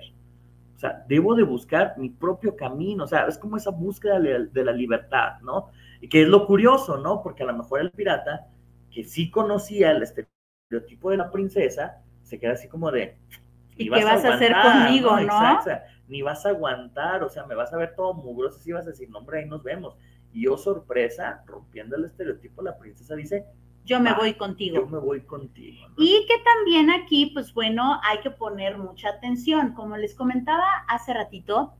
[0.76, 4.64] O sea, debo de buscar mi propio camino, o sea, es como esa búsqueda de,
[4.64, 5.70] la libertad, ¿no?
[6.00, 7.22] Y que es lo curioso, ¿no?
[7.22, 8.46] Porque a lo mejor el pirata,
[8.90, 13.16] que sí conocía el estereotipo de la princesa, se queda así como de...
[13.76, 15.22] ¿Y "Ni qué vas a hacer conmigo, no?
[15.22, 18.58] Exacto, o sea, ni vas a aguantar, o sea, me vas a ver todo mugroso,
[18.58, 19.96] si vas a decir, no, hombre, ahí nos vemos.
[20.32, 23.44] Y yo, sorpresa, rompiendo el estereotipo, la princesa dice,
[23.84, 24.86] Yo me Ah, voy yo contigo.
[24.86, 25.88] me voy contigo.
[25.88, 25.94] ¿no?
[25.98, 29.72] Y que también aquí, pues bueno, hay que poner mucha atención.
[29.74, 31.74] Como les comentaba hace ratito,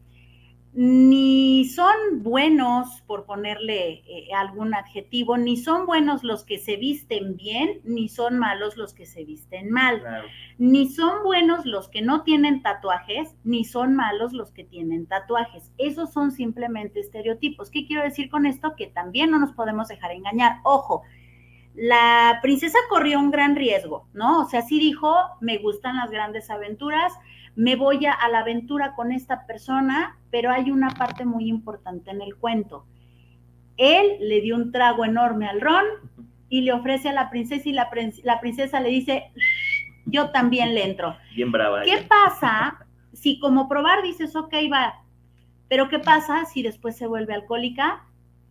[0.74, 7.36] ni son buenos, por ponerle eh, algún adjetivo, ni son buenos los que se visten
[7.36, 10.00] bien, ni son malos los que se visten mal.
[10.00, 10.28] Claro.
[10.56, 15.70] Ni son buenos los que no tienen tatuajes, ni son malos los que tienen tatuajes.
[15.76, 17.70] Esos son simplemente estereotipos.
[17.70, 18.74] ¿Qué quiero decir con esto?
[18.74, 20.60] Que también no nos podemos dejar engañar.
[20.62, 21.02] Ojo,
[21.74, 24.40] la princesa corrió un gran riesgo, ¿no?
[24.40, 27.12] O sea, sí dijo, me gustan las grandes aventuras,
[27.54, 32.10] me voy a, a la aventura con esta persona, pero hay una parte muy importante
[32.10, 32.86] en el cuento.
[33.76, 35.84] Él le dio un trago enorme al ron
[36.48, 39.32] y le ofrece a la princesa y la, prin- la princesa le dice,
[40.06, 41.16] yo también le entro.
[41.34, 41.82] Bien brava.
[41.82, 42.08] ¿Qué ella.
[42.08, 45.02] pasa si como probar dices, ok, va,
[45.68, 48.04] pero qué pasa si después se vuelve alcohólica?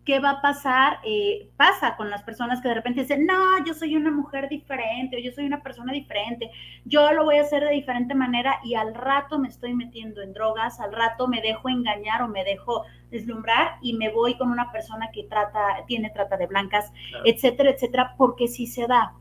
[0.05, 0.97] ¿Qué va a pasar?
[1.05, 5.15] Eh, pasa con las personas que de repente dicen, no, yo soy una mujer diferente
[5.15, 6.49] o yo soy una persona diferente,
[6.85, 10.33] yo lo voy a hacer de diferente manera y al rato me estoy metiendo en
[10.33, 14.71] drogas, al rato me dejo engañar o me dejo deslumbrar y me voy con una
[14.71, 17.23] persona que trata, tiene trata de blancas, Claro.
[17.27, 19.13] etcétera, etcétera, porque sí se da.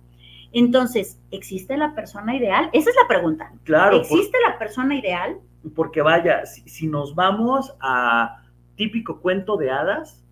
[0.53, 2.71] Entonces, ¿existe la persona ideal?
[2.73, 3.53] Esa es la pregunta.
[3.65, 5.39] Claro, por- ¿Existe la persona ideal?
[5.77, 8.43] porque vaya, si, si nos vamos a
[8.77, 10.25] típico cuento de hadas,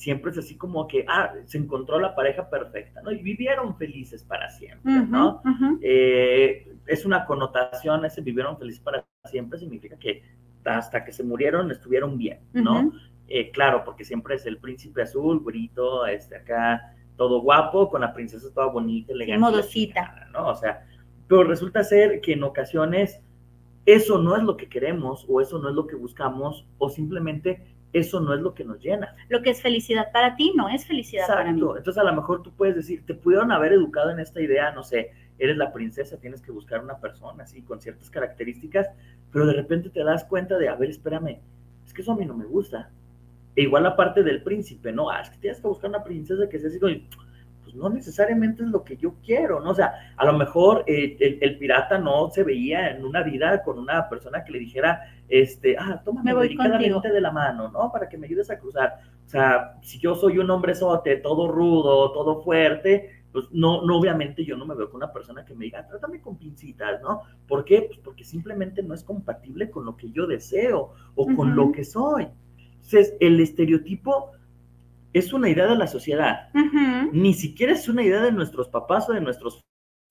[0.00, 3.12] siempre es así como que, ah, se encontró la pareja perfecta, ¿no?
[3.12, 5.42] Y vivieron felices para siempre, ¿no?
[5.44, 5.78] Ujú, ujú.
[5.82, 10.22] Eh, es una connotación, ese vivieron felices para siempre, significa que
[10.64, 12.90] hasta que se murieron estuvieron bien, ¿no?
[13.28, 18.14] Eh, claro, porque siempre es el príncipe azul, güerito, este acá, todo guapo, con la
[18.14, 19.38] princesa toda bonita, elegante.
[19.38, 20.28] modosita.
[20.32, 20.48] ¿no?
[20.48, 20.86] O sea,
[21.28, 23.20] pero resulta ser que en ocasiones
[23.84, 27.76] eso no es lo que queremos, o eso no es lo que buscamos, o simplemente
[27.92, 29.16] eso no es lo que nos llena.
[29.28, 31.58] Lo que es felicidad para ti no es felicidad para mí.
[31.58, 31.76] Exacto.
[31.78, 34.82] Entonces a lo mejor tú puedes decir, te pudieron haber educado en esta idea, no
[34.82, 38.88] sé, eres la princesa, tienes que buscar una persona así con ciertas características,
[39.32, 41.40] pero de repente te das cuenta de, a ver, espérame,
[41.84, 42.90] es que eso a mí no me gusta.
[43.56, 45.10] E igual la parte del príncipe, ¿no?
[45.10, 46.78] Ah, es que tienes que buscar una princesa que sea así,
[47.70, 49.70] pues no necesariamente es lo que yo quiero, ¿no?
[49.70, 53.62] O sea, a lo mejor eh, el, el pirata no se veía en una vida
[53.62, 57.70] con una persona que le dijera, este, ah, tómame Me voy delicadamente de la mano,
[57.70, 57.92] ¿no?
[57.92, 58.98] Para que me ayudes a cruzar.
[59.24, 63.98] O sea, si yo soy un hombre sote, todo rudo, todo fuerte, pues no, no,
[63.98, 67.22] obviamente yo no me veo con una persona que me diga, trátame con pincitas, ¿no?
[67.46, 67.82] ¿Por qué?
[67.82, 71.84] Pues porque simplemente no es compatible con lo que yo deseo o con lo que
[71.84, 72.26] soy.
[72.74, 74.32] Entonces, el estereotipo
[75.12, 76.48] es una idea de la sociedad.
[77.12, 79.60] Ni siquiera es una idea de nuestros papás o de nuestros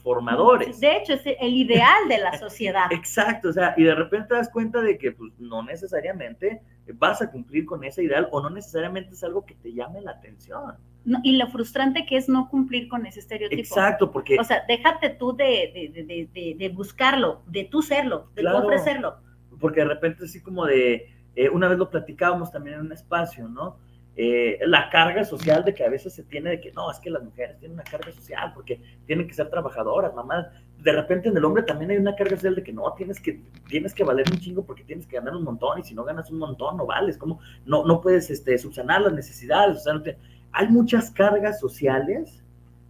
[0.01, 0.79] formadores.
[0.79, 2.85] De hecho, es el ideal de la sociedad.
[2.91, 6.61] Exacto, o sea, y de repente te das cuenta de que pues, no necesariamente
[6.95, 10.11] vas a cumplir con ese ideal o no necesariamente es algo que te llame la
[10.11, 10.75] atención.
[11.23, 13.61] y lo frustrante que es no cumplir con ese estereotipo.
[13.61, 14.39] Exacto, porque...
[14.39, 19.17] O sea, déjate tú de, buscarlo, de tú serlo, de tú ofrecerlo.
[19.59, 23.47] Porque de repente así como de, eh, una vez lo platicábamos también en un espacio,
[23.47, 23.77] ¿no?
[24.21, 27.09] Eh, la carga social de que a veces se tiene de que no, es que
[27.09, 30.45] las mujeres tienen una carga social porque tienen que ser trabajadoras, mamás.
[30.77, 33.41] De repente en el hombre también hay una carga social de que no, tienes que,
[33.69, 36.29] tienes que valer un chingo porque tienes que ganar un montón y si no ganas
[36.31, 39.77] un montón no vales, como no, no puedes este, subsanar las necesidades.
[39.77, 40.03] O sea, no
[40.51, 42.43] hay muchas cargas sociales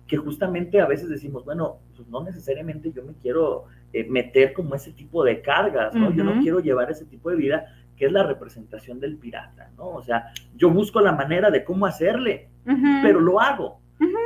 [0.07, 4.73] que justamente a veces decimos, bueno, pues no necesariamente yo me quiero eh, meter como
[4.73, 6.11] ese tipo de cargas, ¿no?
[6.11, 7.67] Yo no quiero llevar ese tipo de vida
[7.99, 9.89] que es la representación del pirata, ¿no?
[9.89, 12.47] O sea, yo busco la manera de cómo hacerle,
[13.03, 13.81] pero lo hago.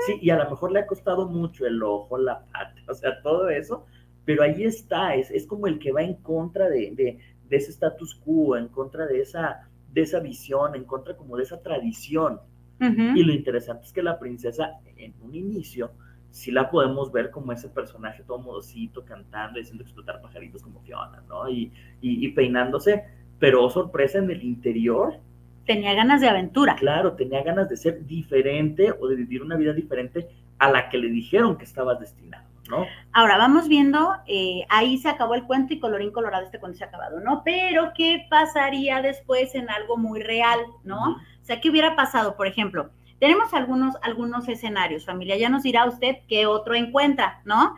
[0.06, 3.20] Sí, y a lo mejor le ha costado mucho el ojo, la pata, o sea,
[3.24, 3.88] todo eso,
[4.26, 7.18] pero ahí está, es, es como el que va en contra de, de,
[7.50, 11.44] de, ese status quo, en contra de esa, de esa visión, en contra como de
[11.44, 12.40] esa tradición.
[12.80, 15.94] Y lo interesante es que la princesa en un inicio,
[16.32, 21.24] sí la podemos ver como ese personaje todo modosito, cantando, diciendo explotar pajaritos como Fiona,
[21.30, 21.48] ¿no?
[21.48, 23.06] Y, y, y peinándose,
[23.44, 25.20] pero oh, sorpresa en el interior.
[25.66, 26.76] Tenía ganas de aventura.
[26.76, 30.30] Claro, tenía ganas de ser diferente o de vivir una vida diferente
[30.60, 32.86] a la que le dijeron que estaba destinado, ¿no?
[33.12, 36.86] Ahora, vamos viendo, eh, ahí se acabó el cuento y colorín colorado este cuento se
[36.86, 37.42] ha acabado, ¿no?
[37.44, 41.12] Pero, ¿qué pasaría después en algo muy real, ¿no?
[41.12, 42.92] O sea, ¿qué hubiera pasado, por ejemplo?
[43.20, 47.76] Tenemos algunos, algunos escenarios, familia, ya nos dirá usted qué otro encuentra, ¿no?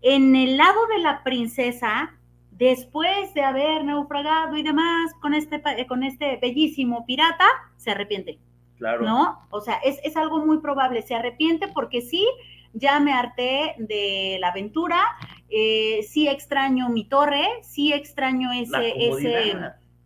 [0.00, 2.14] En el lado de la princesa,
[2.58, 8.38] después de haber naufragado y demás con este, con este bellísimo pirata, se arrepiente.
[8.78, 9.04] Claro.
[9.04, 9.38] ¿No?
[9.50, 11.02] O sea, es, algo muy probable.
[11.02, 12.26] Se arrepiente porque sí,
[12.72, 15.00] ya me harté de la aventura,
[15.48, 19.54] eh, sí extraño mi torre, sí extraño ese, ese,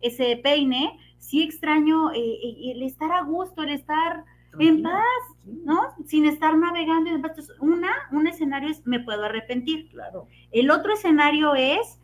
[0.01, 4.23] ese peine, sí extraño eh, eh, el estar a gusto, el estar
[4.59, 5.03] en paz,
[5.45, 5.81] ¿no?
[6.05, 7.09] Sin estar navegando.
[7.11, 9.89] Entonces, una, un escenario es me puedo arrepentir.
[9.89, 10.27] Claro.
[10.51, 11.98] El otro escenario es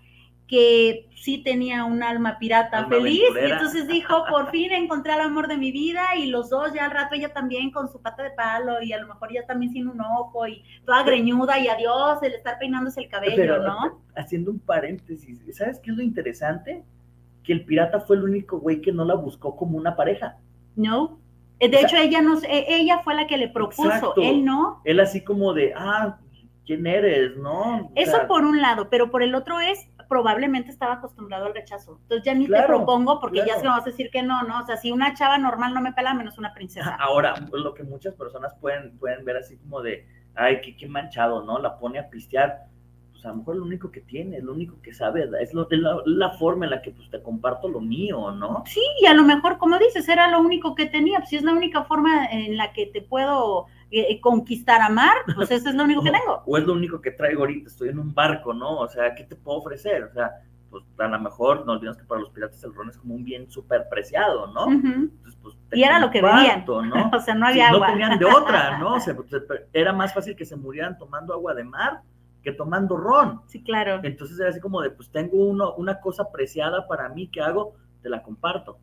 [0.47, 5.47] que sí tenía un alma pirata feliz y entonces dijo, por fin encontré el amor
[5.47, 8.29] de mi vida y los dos ya al rato ella también con su pata de
[8.29, 12.21] palo y a lo mejor ya también sin un ojo y toda greñuda y adiós,
[12.21, 14.01] el estar peinándose el cabello, ¿no?
[14.15, 16.83] Haciendo un paréntesis, ¿sabes qué es lo interesante?
[17.43, 20.37] Que el pirata fue el único güey que no la buscó como una pareja.
[20.75, 21.19] No.
[21.59, 24.81] Eh, de hecho, ella no, e, ella fue la que le propuso, él no.
[24.83, 26.17] Él así como de, ah,
[26.65, 27.37] ¿quién eres?
[27.37, 27.91] ¿No?
[27.95, 31.99] Eso por un lado, pero por el otro es, probablemente estaba acostumbrado al rechazo.
[32.03, 34.61] Entonces ya ni te propongo porque ya se me vas a decir que no, ¿no?
[34.61, 36.95] O sea, si una chava normal no me pela, menos una princesa.
[36.99, 41.43] Ahora, lo que muchas personas pueden, pueden ver así como de, ay, qué, qué manchado,
[41.43, 41.59] ¿no?
[41.59, 42.67] La pone a pistear.
[43.11, 46.01] Pues a lo mejor lo único que tiene, lo único que sabe, es lo, la,
[46.05, 48.63] la, forma en la que pues, te comparto lo mío, ¿no?
[48.65, 51.43] Sí, y a lo mejor, como dices, era lo único que tenía, pues si es
[51.43, 55.69] la única forma en la que te puedo eh, eh, conquistar a mar, pues eso
[55.69, 56.43] es lo único que tengo.
[56.45, 58.79] O es lo único que traigo ahorita, estoy en un barco, ¿no?
[58.79, 60.03] O sea, ¿qué te puedo ofrecer?
[60.03, 60.31] O sea,
[60.69, 63.23] pues a lo mejor no olvidemos que para los piratas el ron es como un
[63.23, 64.69] bien súper preciado, ¿no?
[64.69, 67.11] Entonces, pues, y era lo que veían, ¿no?
[67.13, 67.87] o sea, no había agua.
[67.87, 68.93] No tenían de otra, ¿no?
[68.95, 69.29] O sea, pues,
[69.71, 72.01] era más fácil que se murieran tomando agua de mar
[72.45, 73.41] que tomando ron.
[73.47, 73.99] Sí, claro.
[74.03, 77.73] Entonces era así como de, pues tengo uno, una cosa preciada para mí que hago,
[78.03, 78.77] te la comparto.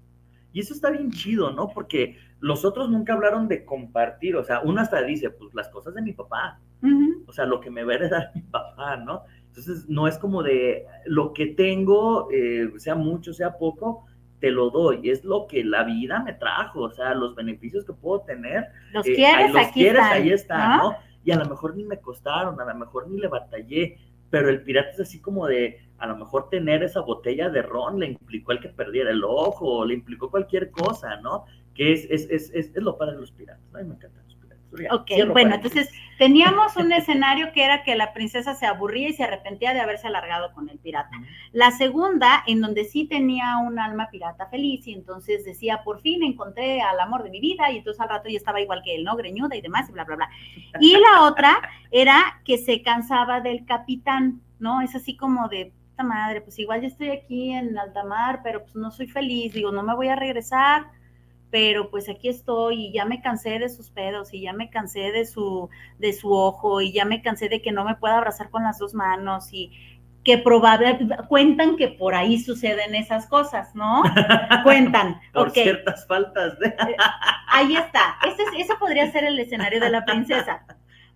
[0.52, 1.68] Y eso está bien chido, ¿no?
[1.68, 5.94] Porque los otros nunca hablaron de compartir, o sea, uno hasta dice, pues las cosas
[5.94, 6.60] de mi papá,
[7.26, 9.22] o sea, lo que me va a heredar mi papá, ¿no?
[9.48, 14.06] Entonces, no es como de lo que tengo, eh, sea mucho, sea poco,
[14.40, 17.92] te lo doy, es lo que la vida me trajo, o sea, los beneficios que
[17.92, 18.66] puedo tener.
[18.92, 20.96] Los eh, quieres, los quieres, ahí están, ¿no?
[21.24, 23.98] Y a lo mejor ni me costaron, a lo mejor ni le batallé,
[24.32, 28.00] pero el pirata es así como de, a lo mejor tener esa botella de ron
[28.00, 31.44] le implicó el que perdiera el ojo, le implicó cualquier cosa, ¿no?
[31.74, 33.62] que es, es, es, es, lo padre de los piratas.
[33.74, 34.26] A mí me encantan
[34.72, 35.00] piratas.
[35.00, 39.24] ok, bueno, entonces teníamos un escenario que era que la princesa se aburría y se
[39.24, 41.16] arrepentía de haberse alargado con el pirata.
[41.52, 46.22] La segunda, en donde sí tenía un alma pirata feliz y entonces decía, por fin
[46.22, 49.04] encontré al amor de mi vida y entonces al rato ya estaba igual que él,
[49.04, 49.16] ¿no?
[49.16, 50.30] Greñuda y demás y bla, bla, bla.
[50.80, 51.60] Y la otra
[51.90, 54.80] era que se cansaba del capitán, ¿no?
[54.80, 58.62] Es así como de, puta madre, pues igual ya estoy aquí en alta mar, pero
[58.62, 60.86] pues no soy feliz, digo, no me voy a regresar
[61.52, 65.12] pero pues aquí estoy y ya me cansé de sus pedos y ya me cansé
[65.12, 68.48] de su, de su ojo y ya me cansé de que no me pueda abrazar
[68.48, 69.70] con las dos manos y
[70.24, 74.02] que probablemente cuentan que por ahí suceden esas cosas, ¿no?
[74.64, 75.20] Cuentan.
[75.34, 76.68] por ciertas faltas de...
[76.68, 76.96] Eh,
[77.48, 78.16] ahí está.
[78.26, 80.64] Ese, ese podría ser el escenario de la princesa.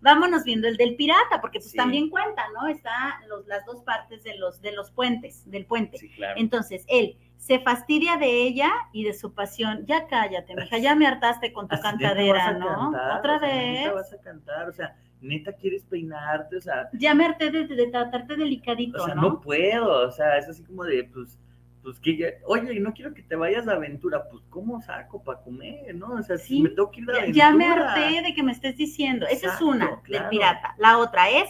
[0.01, 2.69] Vámonos viendo el del pirata, porque pues también cuenta, ¿no?
[2.69, 5.99] Está los, las dos partes de los, de los puentes, del puente.
[5.99, 6.39] Sí, claro.
[6.39, 9.85] Entonces, él se fastidia de ella y de su pasión.
[9.87, 12.93] Ya cállate, mija, ya me hartaste con tu cantadera, ¿no?
[13.19, 13.93] Otra vez.
[13.93, 16.89] vas a cantar, o sea, neta quieres peinarte, o sea.
[16.93, 19.23] Ya me harté de, tratarte delicadito, o sea, ¿no?
[19.23, 21.39] no puedo, o sea, es así como de, pues,
[21.87, 25.95] pues que, oye, no quiero que te vayas de aventura, pues, ¿cómo saco para comer,
[25.95, 26.14] no?
[26.14, 27.45] O sea, si me tengo que ir de ya, aventura.
[27.45, 29.24] Ya me harté de que me estés diciendo.
[29.30, 30.74] Esa es una, del pirata.
[30.78, 31.49] La otra es,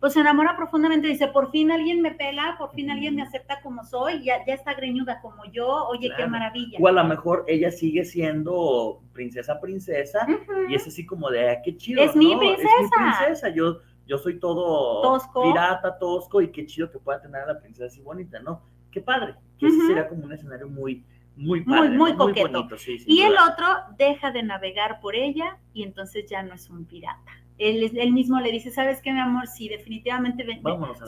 [0.00, 3.60] pues se enamora profundamente, dice, por fin alguien me pela, por fin alguien me acepta
[3.60, 6.80] como soy, ya, ya está greñuda como yo, oye, qué maravilla.
[6.80, 10.26] O a lo mejor ella sigue siendo princesa, princesa,
[10.68, 12.68] y es así como de, ah, qué chido, Es mi princesa.
[12.80, 15.44] Es mi princesa, yo, yo soy todo tosco.
[15.44, 18.74] pirata, tosco, y qué chido que pueda tener a la princesa así bonita, ¿no?
[18.96, 21.04] Qué padre, que ese sería como un escenario muy,
[21.36, 22.18] muy padre, muy, muy ¿no?
[22.18, 22.50] coqueto.
[22.50, 23.66] bonito, sí, y el otro
[23.98, 28.52] deja de navegar por ella y entonces ya no es un pirata él, mismo le
[28.52, 29.46] dice, ¿sabes qué, mi amor?
[29.46, 30.44] Sí, definitivamente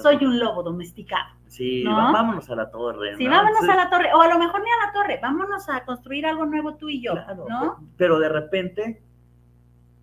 [0.01, 1.35] soy un lobo domesticado.
[1.47, 3.17] Sí, vámonos a la torre.
[3.17, 5.85] Sí, vámonos a la torre, o a lo mejor ni a la torre, vámonos a
[5.85, 7.15] construir algo nuevo tú y yo,
[7.49, 7.87] ¿no?
[7.97, 9.03] Pero de repente,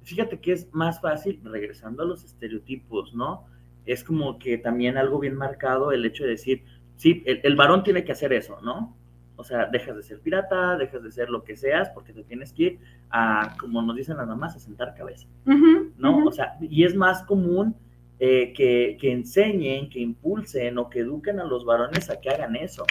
[0.03, 3.45] fíjate que es más fácil, regresando a los estereotipos, ¿no?
[3.85, 6.63] Es como que también algo bien marcado el hecho de decir,
[6.95, 8.95] sí, el varón tiene que hacer eso, ¿no?
[9.37, 12.53] O sea, dejas de ser pirata, dejas de ser lo que seas, porque te tienes
[12.53, 12.79] que ir
[13.09, 15.27] a, como nos dicen las mamás, a sentar cabeza,
[15.97, 16.25] ¿no?
[16.25, 17.75] O sea, y es más común
[18.19, 22.55] eh, que, que, enseñen, que impulsen o que eduquen a los varones a que hagan
[22.55, 22.85] eso.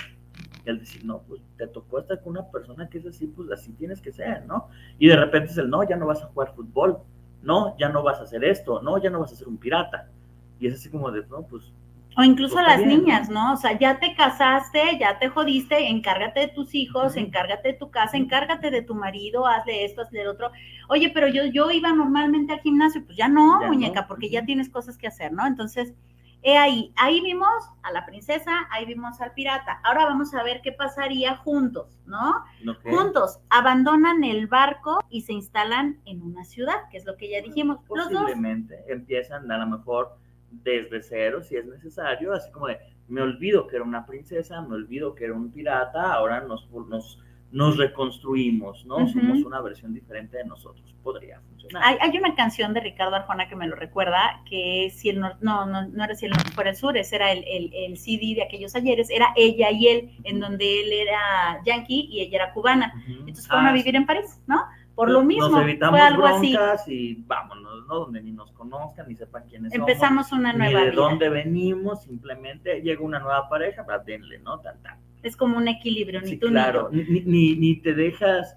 [0.67, 3.73] El decir, no, pues te tocó estar con una persona que es así, pues así
[3.73, 4.69] tienes que ser, ¿no?
[4.99, 6.99] Y de repente es el, no, ya no vas a jugar fútbol,
[7.43, 10.11] no, ya no vas a hacer esto, no, ya no vas a ser un pirata.
[10.59, 11.73] Y es así como de, no, pues
[12.17, 13.55] o incluso pues las niñas, ¿no?
[13.55, 17.91] O sea, ya te casaste, ya te jodiste, encárgate de tus hijos, encárgate de tu
[17.91, 20.51] casa, encárgate de tu marido, hazle esto, hazle lo otro.
[20.89, 24.69] Oye, pero yo, yo iba normalmente al gimnasio, pues ya no, muñeca, porque ya tienes
[24.69, 25.47] cosas que hacer, ¿no?
[25.47, 25.95] Entonces,
[26.43, 27.49] he ahí, ahí vimos
[27.83, 29.81] a la princesa, ahí vimos al pirata.
[29.83, 32.45] Ahora vamos a ver qué pasaría juntos, ¿no?
[32.85, 37.41] Juntos, abandonan el barco y se instalan en una ciudad, que es lo que ya
[37.41, 37.79] dijimos.
[37.89, 40.19] Posiblemente empiezan a lo mejor
[40.63, 42.79] desde cero si es necesario, así como de,
[43.09, 47.19] me olvido que era una princesa, me olvido que era un pirata, ahora nos, nos,
[47.51, 49.07] nos reconstruimos, ¿no?
[49.09, 51.83] Somos una versión diferente de nosotros, podría funcionar.
[51.85, 55.35] Hay, hay, una canción de Ricardo Arjona que me lo recuerda, que si el no,
[55.41, 58.35] no, no, era si el norte fuera el sur, ese era el, el, el, CD
[58.35, 62.53] de aquellos ayeres, era ella y él, en donde él era yankee y ella era
[62.53, 62.93] cubana.
[63.07, 64.65] Entonces fueron a ah, vivir en París, ¿no?
[64.95, 66.95] Por lo mismo, nos evitamos fue algo broncas así.
[67.19, 67.95] y vámonos, ¿no?
[68.01, 70.41] Donde ni nos conozcan, ni sepan quiénes Empezamos somos.
[70.41, 71.03] una nueva ni de vida.
[71.03, 74.61] dónde venimos, simplemente llega una nueva pareja, para denle, ¿no?
[74.61, 74.99] Tan, tan.
[75.23, 78.57] Es como un equilibrio, ni Sí, tú claro, ni ni, ni, ni te dejas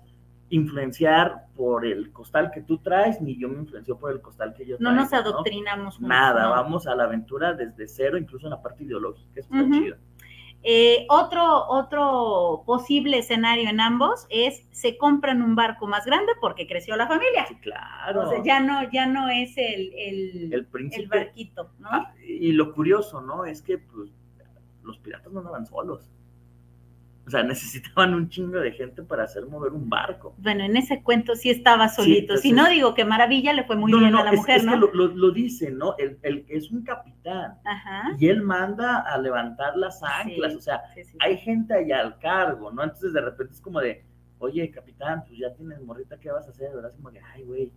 [0.50, 4.64] influenciar por el costal que tú traes, ni yo me influencio por el costal que
[4.66, 4.78] yo yo.
[4.80, 5.02] No traigo.
[5.04, 6.00] nos adoctrinamos.
[6.00, 6.50] Nada, no.
[6.52, 9.72] vamos a la aventura desde cero, incluso en la parte ideológica, está Ujú.
[9.74, 9.98] chido.
[10.70, 16.68] Eh, otro, otro posible escenario en ambos es se compran un barco más grande porque
[16.68, 17.46] creció la familia.
[17.48, 18.24] Sí, claro.
[18.24, 21.88] O sea, ya no, ya no es el, el, el barquito, ¿no?
[21.90, 23.46] Ah, y lo curioso, ¿no?
[23.46, 24.10] Es que pues,
[24.84, 26.12] los piratas no andaban solos.
[27.28, 30.34] O sea, necesitaban un chingo de gente para hacer mover un barco.
[30.38, 32.38] Bueno, en ese cuento sí estaba solito.
[32.38, 34.58] si no digo que maravilla le fue muy no, bien no, a la es, mujer,
[34.58, 34.72] es ¿no?
[34.72, 35.96] que lo, lo, lo dice, ¿no?
[35.98, 38.16] El, el que es un capitán Ajá.
[38.18, 42.18] y él manda a levantar las anclas, Sí, o sea, sí, hay gente allá al
[42.20, 42.82] cargo, ¿no?
[42.84, 44.06] Entonces de repente es como de,
[44.40, 46.72] oye, capitán, pues ya tienes morrita, ¿qué vas a hacer?
[46.74, 46.92] ¿Verdad?
[46.92, 47.72] Es como que, ay, güey,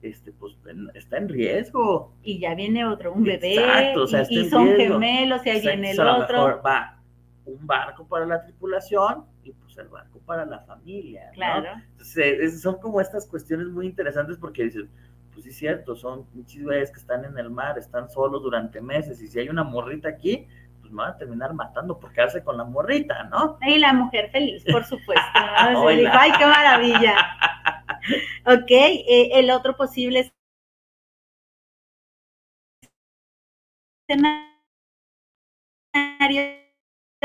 [0.00, 0.56] este, pues
[0.94, 2.14] está en riesgo.
[2.22, 4.94] Y ya viene otro, un bebé, Exacto, o sea, y- y, son riesgo.
[4.94, 6.36] gemelos, y ahí Exacto, viene el otro.
[6.46, 6.94] mejor va
[7.48, 11.32] un barco para la tripulación y pues el barco para la familia, ¿no?
[11.34, 11.70] Claro.
[11.92, 14.86] Entonces, es- son como estas cuestiones muy interesantes porque dices,
[15.32, 18.80] pues sí es cierto, son muchos güeyes que están en el mar, están solos durante
[18.80, 20.46] meses y si hay una morrita aquí,
[20.80, 23.58] pues me van a terminar matando por quedarse con la morrita, ¿no?
[23.62, 25.22] Y la mujer feliz, por supuesto.
[25.72, 25.88] ¿no?
[25.90, 27.16] Dijo, ay, qué maravilla.
[28.46, 30.32] ok, eh, el otro posible
[34.08, 34.48] escenario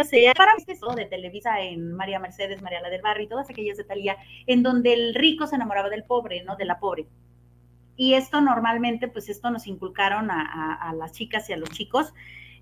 [0.01, 0.63] sería para mí
[0.95, 4.17] de Televisa en María Mercedes, María la del Barrio y todas aquellas de Talía,
[4.47, 6.55] en donde el rico se enamoraba del pobre, ¿no?
[6.55, 7.07] De la pobre.
[7.95, 12.11] Y esto normalmente, pues esto nos inculcaron a las chicas y a los chicos.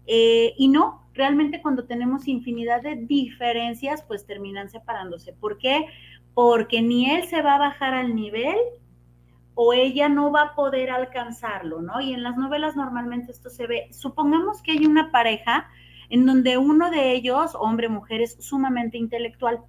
[0.08, 5.32] Eh, y no, realmente cuando tenemos infinidad de diferencias, pues terminan separándose.
[5.32, 5.86] ¿Por qué?
[6.34, 8.58] Porque ni él se va a bajar al nivel
[9.56, 12.02] o ella no va a poder alcanzarlo, ¿no?
[12.02, 13.88] Y en las novelas normalmente esto se ve.
[13.92, 15.70] Supongamos que hay una pareja
[16.12, 19.62] en donde uno de ellos, hombre, mujer, es sumamente intelectual.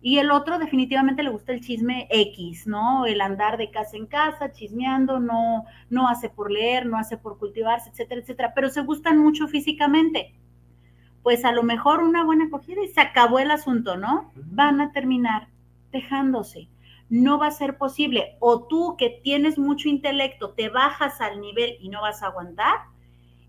[0.00, 3.04] Y el otro definitivamente le gusta el chisme X, ¿no?
[3.04, 7.36] El andar de casa en casa, chismeando, no, no hace por leer, no hace por
[7.36, 10.32] cultivarse, etcétera, etcétera, pero se gustan mucho físicamente.
[11.24, 14.30] Pues a lo mejor una buena acogida y se acabó el asunto, ¿no?
[14.36, 15.48] Van a terminar
[15.90, 16.68] dejándose.
[17.08, 18.36] No va a ser posible.
[18.38, 22.91] O tú que tienes mucho intelecto, te bajas al nivel y no vas a aguantar.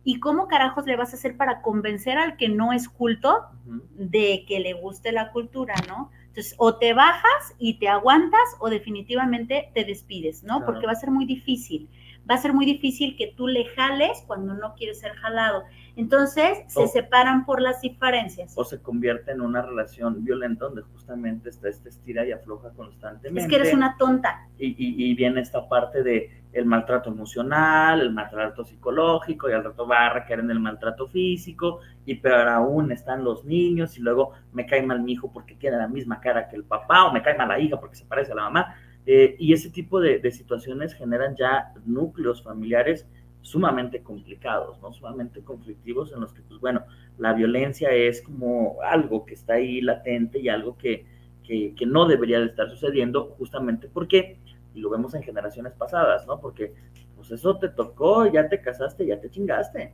[0.04, 3.48] ¿Y cómo carajos le vas a hacer para convencer al que no es culto
[3.96, 6.12] de que le guste la cultura, ¿no?
[6.28, 10.66] Entonces, o te bajas y te aguantas o definitivamente te despides, ¿no?
[10.66, 11.90] Porque va a ser muy difícil.
[12.30, 15.64] Va a ser muy difícil que tú le jales cuando no quieres ser jalado.
[15.96, 18.54] Entonces, se separan por las diferencias.
[18.56, 23.42] O se convierte en una relación violenta donde justamente está este estira y afloja constantemente.
[23.42, 24.48] Es que eres una tonta.
[24.58, 29.88] Y, y viene esta parte de el maltrato emocional, el maltrato psicológico, y al rato
[29.88, 34.34] va a recaer en el maltrato físico, y peor aún están los niños, y luego
[34.54, 37.24] me cae mal mi hijo porque tiene la misma cara que el papá, o me
[37.24, 38.76] cae mal la hija porque se parece a la mamá.
[39.06, 43.06] Eh, y ese tipo de, de, situaciones generan ya núcleos familiares
[43.42, 44.94] sumamente complicados, ¿no?
[44.94, 46.84] Sumamente conflictivos en los que, pues bueno,
[47.18, 51.06] la violencia es como algo que está ahí latente y algo que,
[51.44, 54.38] que, que no debería de estar sucediendo justamente porque
[54.74, 56.40] y lo vemos en generaciones pasadas, ¿no?
[56.40, 56.74] Porque
[57.16, 59.94] pues eso te tocó, ya te casaste, ya te chingaste.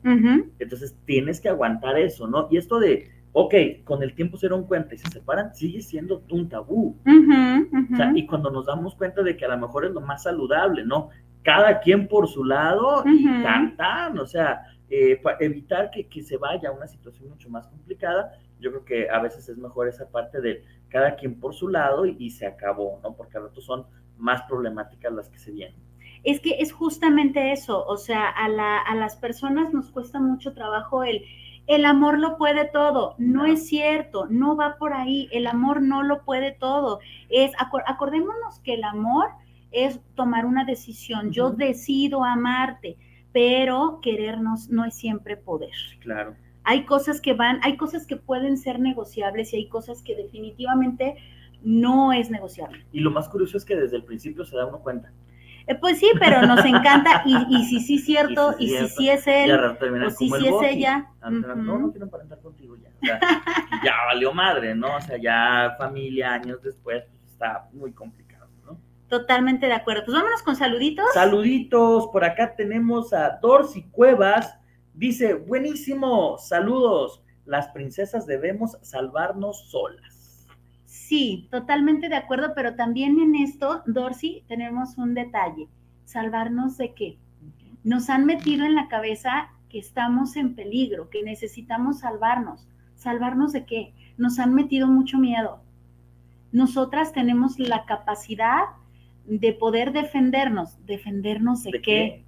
[0.60, 2.48] Entonces tienes que aguantar eso, ¿no?
[2.50, 3.54] Y esto de, ok,
[3.84, 6.98] con el tiempo se dieron cuenta y se separan, sigue siendo un tabú.
[7.06, 10.24] O sea, y cuando nos damos cuenta de que a lo mejor es lo más
[10.24, 11.10] saludable, ¿no?
[11.44, 16.22] Cada quien por su lado y tan, tan, o sea, eh, para evitar que, que,
[16.22, 19.88] se vaya a una situación mucho más complicada, yo creo que a veces es mejor
[19.88, 23.16] esa parte de cada quien por su lado y, y se acabó, ¿no?
[23.16, 23.86] Porque a rato son
[24.18, 25.80] más problemáticas las que se vienen.
[26.24, 30.54] Es que es justamente eso, o sea, a, la, a las personas nos cuesta mucho
[30.54, 31.24] trabajo el,
[31.70, 33.14] el amor lo puede todo.
[33.20, 35.30] No, es cierto, no va por ahí.
[35.32, 37.00] El amor no lo puede todo.
[37.30, 39.28] Es, acordémonos que el amor
[39.72, 41.32] es tomar una decisión.
[41.32, 42.98] Yo decido amarte,
[43.34, 45.70] pero querernos no es siempre poder.
[46.00, 46.36] Claro.
[46.64, 51.18] Hay cosas que van, hay cosas que pueden ser negociables y hay cosas que definitivamente
[51.62, 52.84] no es negociable.
[52.92, 55.14] Y lo más curioso es que desde el principio se da uno cuenta.
[55.70, 59.10] Eh, pues sí, pero nos encanta, y, y si sí es cierto, y si sí
[59.12, 61.12] es él, o si sí es ella.
[61.22, 63.20] No, no quiero aparentar contigo ya.
[63.84, 64.96] ya valió madre, ¿no?
[64.96, 68.80] O sea, ya familia, años después, pues, está muy complicado, ¿no?
[69.10, 70.06] Totalmente de acuerdo.
[70.06, 71.06] Pues vámonos con saluditos.
[71.14, 74.58] Saluditos, por acá tenemos a Dorcy Cuevas,
[74.96, 80.19] dice, buenísimo, saludos, las princesas debemos salvarnos solas.
[81.10, 85.68] Sí, totalmente de acuerdo, pero también en esto, Dorsey, tenemos un detalle.
[86.06, 87.18] ¿Salvarnos de qué?
[87.84, 92.68] Nos han metido en la cabeza que estamos en peligro, que necesitamos salvarnos.
[92.94, 93.96] ¿Salvarnos de qué?
[94.20, 95.64] Nos han metido mucho miedo.
[96.52, 98.66] Nosotras tenemos la capacidad
[99.26, 100.78] de poder defendernos.
[100.86, 102.24] ¿Defendernos de, qué?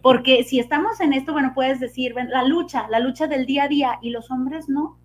[0.00, 3.68] Porque si estamos en esto, bueno, puedes decir, la lucha, la lucha del día a
[3.68, 5.01] día, y los hombres no.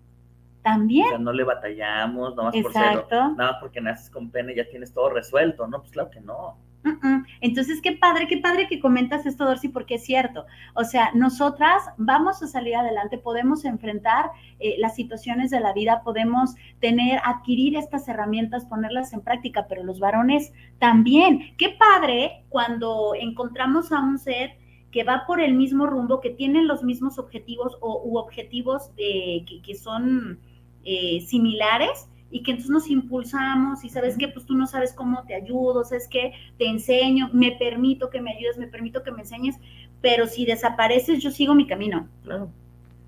[0.68, 1.06] También.
[1.06, 4.52] O sea, no le batallamos, nada más por ser, nada más porque naces con pene
[4.52, 5.80] y ya tienes todo resuelto, ¿no?
[5.80, 6.58] Pues claro que no.
[7.40, 10.44] Entonces, qué padre, qué padre que comentas esto, Dorcy, porque es cierto.
[10.74, 16.02] O sea, nosotras vamos a salir adelante, podemos enfrentar eh, las situaciones de la vida,
[16.04, 21.56] podemos tener, adquirir estas herramientas, ponerlas en práctica, pero los varones también.
[21.56, 24.58] Qué padre cuando encontramos a un ser
[24.90, 29.44] que va por el mismo rumbo, que tiene los mismos objetivos o u objetivos de,
[29.46, 30.40] que, que son
[30.84, 35.24] eh, similares y que entonces nos impulsamos y sabes que pues tú no sabes cómo
[35.24, 39.20] te ayudo, sabes que te enseño, me permito que me ayudes, me permito que me
[39.20, 39.56] enseñes,
[40.00, 42.08] pero si desapareces yo sigo mi camino.
[42.22, 42.50] Claro.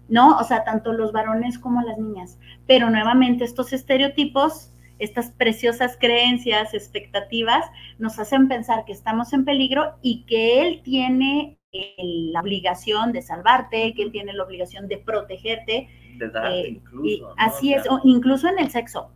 [0.09, 0.39] ¿No?
[0.39, 2.39] O sea, tanto los varones como las niñas.
[2.67, 7.65] Pero nuevamente estos estereotipos, estas preciosas creencias, expectativas,
[7.99, 11.61] nos hacen pensar que estamos en peligro y que él tiene
[11.97, 15.89] la obligación de salvarte, que él tiene la obligación de protegerte,
[16.29, 17.35] de eh, incluso.
[17.37, 19.11] Así es, incluso en el sexo.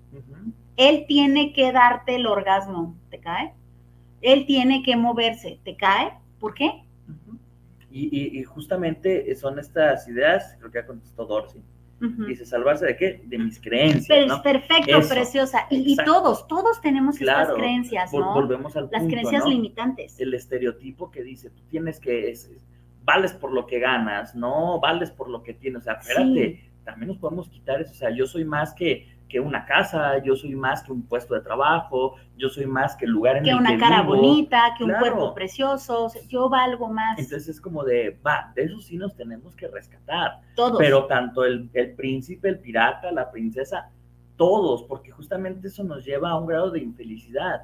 [0.76, 3.54] Él tiene que darte el orgasmo, ¿te cae?
[4.22, 6.12] Él tiene que moverse, ¿te cae?
[6.40, 6.82] ¿Por qué?
[7.90, 11.62] y, justamente son estas ideas, creo que ya contestó Dorsey.
[12.00, 13.22] Dice, ¿salvarse de qué?
[13.24, 14.06] De mis creencias.
[14.08, 15.66] Pero perfecto, preciosa.
[15.70, 18.34] Y, todos, todos tenemos estas creencias, ¿no?
[18.34, 20.18] Volvemos al Las creencias limitantes.
[20.20, 22.34] El estereotipo que dice, tú tienes que,
[23.04, 25.82] vales por lo que ganas, no vales por lo que tienes.
[25.82, 27.92] O sea, espérate, también nos podemos quitar eso.
[27.92, 31.34] O sea, yo soy más que que una casa, yo soy más que un puesto
[31.34, 34.16] de trabajo, yo soy más que el lugar en que el una que cara vivo.
[34.16, 37.18] bonita, que un cuerpo precioso, yo valgo más.
[37.18, 40.40] Entonces es como de, va, de eso sí nos tenemos que rescatar.
[40.54, 40.78] todos.
[40.78, 43.90] Pero tanto el, el príncipe, el pirata, la princesa,
[44.36, 47.62] todos, porque justamente eso nos lleva a un grado de infelicidad.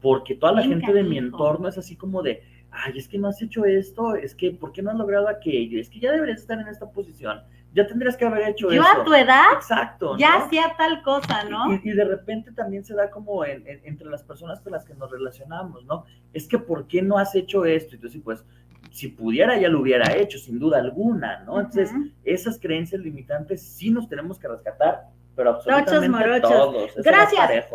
[0.00, 3.18] Porque toda la Bien gente de mi entorno es así como de, ay, es que
[3.18, 5.80] no has hecho esto, es que, ¿por qué no has logrado aquello?
[5.80, 7.40] Es que ya deberías estar en esta posición,
[7.74, 9.00] ya tendrías que haber hecho yo eso.
[9.00, 10.16] a tu edad Exacto.
[10.18, 10.44] ya ¿no?
[10.44, 11.74] hacía tal cosa, ¿no?
[11.74, 14.84] Y, y de repente también se da como en- en- entre las personas con las
[14.84, 16.04] que nos relacionamos, ¿no?
[16.32, 17.94] Es que ¿por qué no has hecho esto?
[17.94, 18.44] Entonces, pues,
[18.90, 21.58] si pudiera ya lo hubiera hecho, sin duda alguna, ¿no?
[21.60, 21.92] Entonces,
[22.24, 26.90] esas creencias limitantes sí nos tenemos que rescatar, pero absolutamente todos.
[26.92, 27.66] eso Gracias.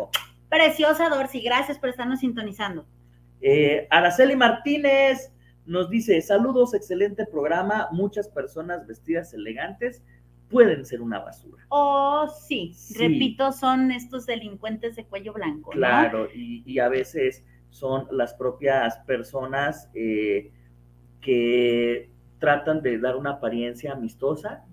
[0.48, 2.84] Preciosa Dorcy, gracias por estarnos sintonizando.
[3.40, 5.32] Eh, Araceli Martínez
[5.66, 10.02] nos dice, saludos, excelente programa, muchas personas vestidas elegantes
[10.50, 11.64] pueden ser una basura.
[11.70, 12.94] Oh, sí, Sí.
[12.98, 15.78] repito, son estos delincuentes de cuello blanco, ¿no?
[15.78, 20.52] Claro, y, y a veces son las propias personas eh,
[21.20, 24.64] que tratan de dar una apariencia amistosa,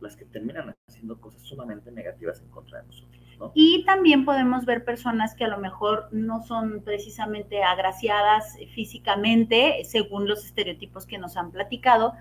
[0.00, 3.52] las que terminan haciendo cosas sumamente negativas en contra de nosotros, ¿no?
[3.54, 10.28] Y también podemos ver personas que a lo mejor no son precisamente agraciadas físicamente, según
[10.28, 12.12] los estereotipos que nos han platicado,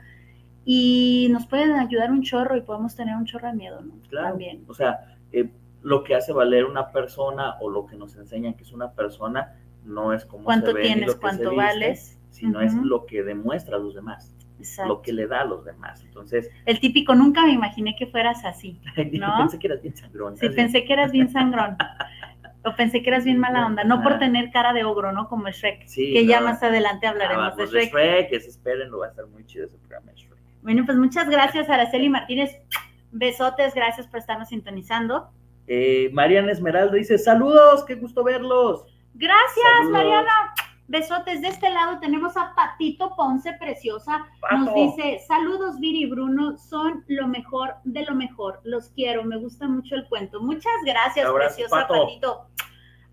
[0.65, 3.93] y nos pueden ayudar un chorro y podemos tener un chorro de miedo, ¿no?
[4.09, 4.29] Claro.
[4.29, 4.63] También.
[4.67, 5.49] O sea, eh,
[5.81, 9.55] lo que hace valer una persona o lo que nos enseñan que es una persona
[9.85, 11.07] no es como ¿Cuánto se tienes?
[11.07, 12.19] lo que se ¿Cuánto vales?
[12.31, 14.89] sino es lo que demuestra a los demás, Exacto.
[14.89, 16.03] lo que le da a los demás.
[16.03, 18.79] Entonces, El típico, nunca me imaginé que fueras así.
[19.13, 19.37] ¿No?
[19.39, 20.37] pensé que eras bien sangrón.
[20.37, 21.77] Sí, pensé que eras bien sangrón.
[22.65, 25.29] O pensé que eras bien mala onda, no por tener cara de ogro, ¿no?
[25.29, 25.87] Como Shrek.
[25.87, 27.93] Sí, que ya más adelante hablaremos de hablamos de Shrek.
[27.93, 30.37] Shrek, que se esperen, lo va a estar muy chido ese programa de Shrek.
[30.61, 32.51] Bueno, pues muchas gracias, Araceli Martínez.
[33.11, 35.31] Besotes, gracias por estarnos sintonizando.
[35.67, 38.85] Eh, Mariana Esmeralda dice, saludos, qué gusto verlos.
[39.13, 39.91] Gracias, Saludos.
[39.91, 40.53] Mariana.
[40.89, 41.41] Besotes.
[41.41, 44.25] De este lado tenemos a Patito Ponce, preciosa.
[44.51, 48.59] Nos dice, saludos Viri y Bruno, son lo mejor de lo mejor.
[48.63, 50.41] Los quiero, me gusta mucho el cuento.
[50.41, 51.93] Muchas gracias, Abrazo, preciosa Pato.
[51.93, 52.45] Patito.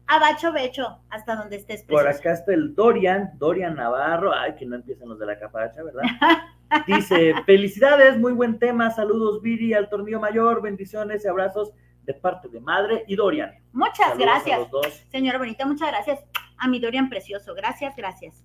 [0.08, 4.76] Abacho Becho, hasta donde estés, Por acá está el Dorian, Dorian Navarro, ay, que no
[4.76, 6.02] empiezan los de la capacha, ¿verdad?
[6.86, 11.72] Dice, felicidades, muy buen tema, saludos Viri al tornillo mayor, bendiciones y abrazos
[12.04, 13.52] de parte de madre y Dorian.
[13.72, 14.58] Muchas Saludos a gracias.
[14.60, 14.86] los dos.
[15.10, 16.20] Señora Bonita, muchas gracias.
[16.58, 18.44] A mi Dorian Precioso, gracias, gracias.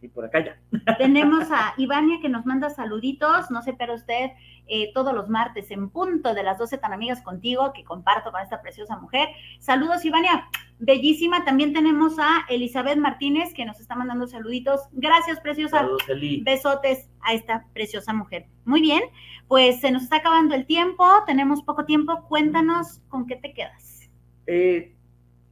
[0.00, 0.60] Y por acá ya.
[0.98, 4.30] Tenemos a Ivania que nos manda saluditos, no sé, pero usted
[4.68, 8.40] eh, todos los martes en punto de las 12 tan amigas contigo, que comparto con
[8.40, 9.28] esta preciosa mujer.
[9.58, 10.48] Saludos, Ivania,
[10.78, 11.44] bellísima.
[11.44, 14.82] También tenemos a Elizabeth Martínez que nos está mandando saluditos.
[14.92, 15.78] Gracias, preciosa.
[15.78, 16.42] Saludos, Eli.
[16.42, 18.46] Besotes a esta preciosa mujer.
[18.64, 19.02] Muy bien,
[19.48, 22.24] pues se nos está acabando el tiempo, tenemos poco tiempo.
[22.28, 24.08] Cuéntanos con qué te quedas.
[24.46, 24.94] Eh,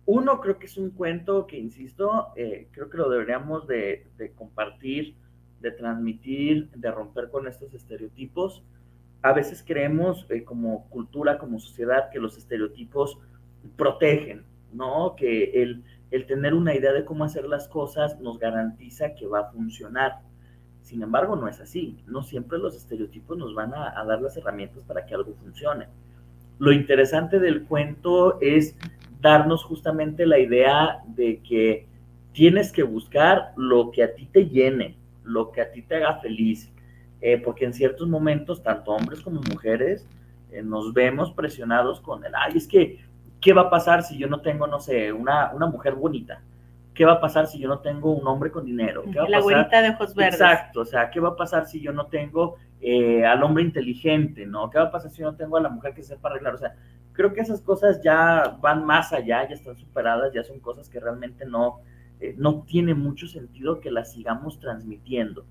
[0.06, 5.16] uno, creo que es un cuento que, insisto, eh, creo que lo deberíamos de, compartir,
[5.60, 8.62] de transmitir, de romper con estos estereotipos.
[9.22, 13.18] A veces creemos eh, como cultura, como sociedad, que los estereotipos
[13.76, 15.16] protegen, ¿no?
[15.16, 15.82] Que el,
[16.12, 20.20] el tener una idea de cómo hacer las cosas nos garantiza que va a funcionar.
[20.82, 22.04] Sin embargo, no es así.
[22.06, 25.88] No siempre los estereotipos nos van a dar las herramientas para que algo funcione.
[26.58, 28.76] Lo interesante del cuento es
[29.20, 31.86] darnos justamente la idea de que
[32.32, 36.20] tienes que buscar lo que a ti te llene, lo que a ti te haga
[36.20, 36.70] feliz,
[37.20, 40.06] eh, porque en ciertos momentos, tanto hombres como mujeres,
[40.52, 43.00] eh, nos vemos presionados con el, ay, es que,
[43.40, 46.42] ¿qué va a pasar si yo no tengo, no sé, una, una mujer bonita?
[46.96, 49.02] ¿Qué va a pasar si yo no tengo un hombre con dinero?
[49.12, 50.40] ¿Qué va a La güerita de ojos verdes.
[50.40, 54.46] Exacto, o sea, ¿qué va a pasar si yo no tengo eh, al hombre inteligente,
[54.46, 54.70] ¿no?
[54.70, 56.54] ¿Qué va a pasar si yo no tengo a la mujer que sepa arreglar?
[56.54, 56.74] O sea,
[57.12, 60.98] creo que esas cosas ya van más allá, ya están superadas, ya son cosas que
[60.98, 61.80] realmente no,
[62.18, 65.44] eh, no tiene mucho sentido que las sigamos transmitiendo.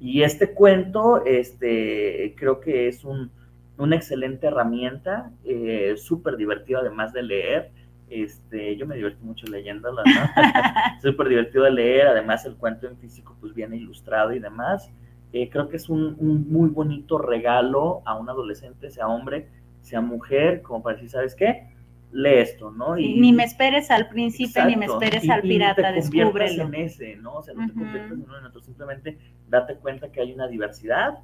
[0.00, 3.30] Y este cuento, este, creo que es un,
[3.76, 7.70] una excelente herramienta, eh, súper divertido además de leer.
[8.10, 10.12] Este, yo me divertí mucho leyéndolo, ¿no?
[11.02, 14.90] súper divertido de leer, además el cuento en físico pues viene ilustrado y demás.
[15.32, 19.48] Eh, creo que es un, un, muy bonito regalo a un adolescente, sea hombre,
[19.82, 21.68] sea mujer, como para decir, ¿sabes qué?
[22.12, 22.96] Lee esto, ¿no?
[22.96, 24.70] Y, ni me esperes al príncipe, Exacto.
[24.70, 26.64] ni me esperes y, al pirata, descúbrelo.
[26.64, 27.34] en ese, ¿no?
[27.34, 30.48] O sea, no te conviertas en uno en otro, simplemente date cuenta que hay una
[30.48, 31.18] diversidad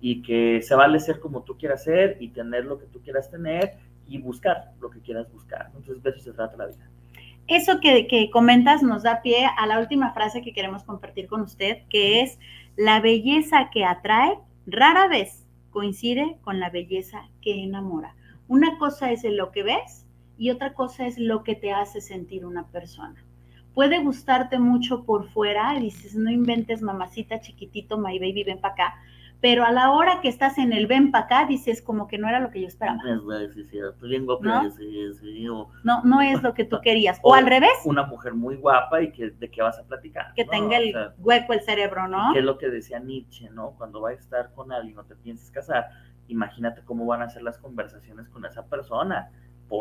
[0.00, 3.30] y que se vale ser como tú quieras ser y tener lo que tú quieras
[3.30, 3.74] tener
[4.06, 5.66] y buscar lo que quieras buscar.
[5.66, 6.88] Entonces, de eso se trata la vida.
[7.46, 11.42] Eso que, que comentas nos da pie a la última frase que queremos compartir con
[11.42, 12.38] usted, que es,
[12.76, 18.14] la belleza que atrae rara vez coincide con la belleza que enamora.
[18.48, 20.06] Una cosa es lo que ves
[20.38, 23.24] y otra cosa es lo que te hace sentir una persona.
[23.74, 28.74] Puede gustarte mucho por fuera y dices, no inventes mamacita chiquitito, my baby, ven para
[28.74, 28.94] acá,
[29.44, 32.26] pero a la hora que estás en el ven para acá, dices como que no
[32.30, 32.98] era lo que yo esperaba.
[35.82, 36.02] ¿No?
[36.02, 37.20] no, es lo que tú querías.
[37.22, 37.68] O, al revés.
[37.84, 40.32] Una mujer muy guapa y que de qué vas a platicar.
[40.34, 42.32] Que tenga el hueco el cerebro, ¿no?
[42.32, 43.72] Que es lo que decía Nietzsche, ¿no?
[43.76, 45.90] Cuando va a estar con alguien o te pienses casar,
[46.28, 49.30] imagínate cómo van a ser las conversaciones con esa persona.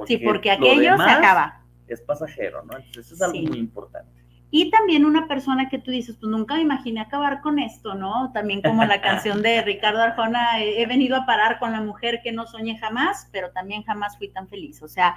[0.07, 1.61] sí, porque aquello se acaba.
[1.87, 2.75] Es pasajero, ¿no?
[2.75, 4.22] Entonces eso es algo muy importante.
[4.55, 8.31] Y también una persona que tú dices, pues nunca me imaginé acabar con esto, ¿no?
[8.33, 12.31] También como la canción de Ricardo Arjona, he, venido a parar con la mujer que
[12.31, 14.83] no soñé jamás, pero también jamás fui tan feliz.
[14.83, 15.15] O sea,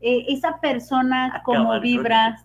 [0.00, 2.44] eh, esa persona como vibra,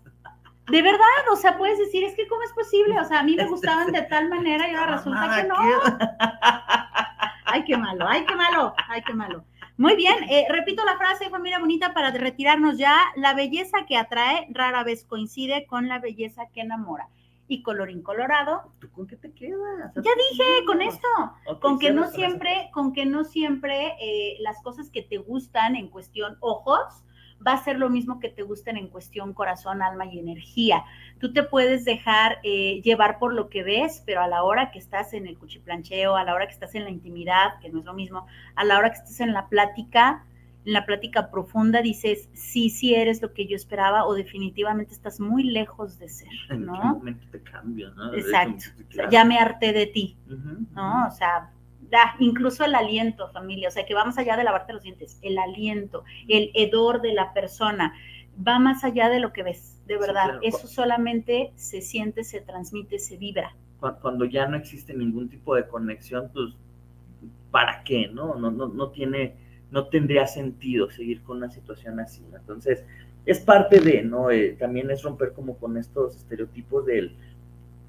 [0.70, 3.36] de verdad, o sea, puedes decir, es que cómo es posible, o sea, a mí
[3.36, 5.56] me gustaban de tal manera y ahora resulta que no.
[7.46, 9.44] Ay, qué malo, ay, qué malo, ay, qué malo.
[9.78, 12.98] Muy bien, eh, repito la frase, familia bonita, para retirarnos ya.
[13.16, 17.10] La belleza que atrae rara vez coincide con la belleza que enamora.
[17.48, 18.74] Y colorín colorado.
[18.80, 19.94] ¿Tú con qué te quedas?
[19.96, 21.08] Ya dije, con esto.
[21.62, 25.90] con que no siempre, con que no siempre eh, las cosas que te gustan en
[25.90, 27.04] cuestión ojos
[27.46, 30.84] va a ser lo mismo que te gusten en cuestión corazón, alma y energía.
[31.20, 34.80] Tú te puedes dejar eh, llevar por lo que ves, pero a la hora que
[34.80, 37.86] estás en el cuchiplancheo, a la hora que estás en la intimidad, que no es
[37.86, 38.26] lo mismo,
[38.56, 40.26] a la hora que estás en la plática,
[40.66, 45.20] en la plática profunda, dices, sí, sí eres lo que yo esperaba o definitivamente estás
[45.20, 46.76] muy lejos de ser, ¿no?
[46.76, 48.14] En qué momento te cambia, ¿no?
[48.14, 48.66] Exacto.
[49.10, 50.18] ya me harté de ti,
[50.74, 51.08] ¿no?
[51.08, 51.52] O sea,
[51.90, 55.20] da incluso el aliento, familia, o sea, que va más allá de lavarte los dientes,
[55.22, 57.94] el aliento, el hedor de la persona,
[58.46, 60.40] va más allá de lo que ves, de verdad.
[60.42, 63.56] Eso solamente se siente, se transmite, se vibra.
[63.80, 66.54] Cuando ya no existe ningún tipo de conexión, pues,
[67.52, 68.08] ¿para qué?
[68.08, 69.36] No, no, no, no tiene,
[69.72, 72.24] no tendría sentido seguir con una situación así.
[72.34, 72.84] Entonces,
[73.26, 74.32] es parte de, ¿no?
[74.32, 77.16] Eh, también es romper como con estos estereotipos del,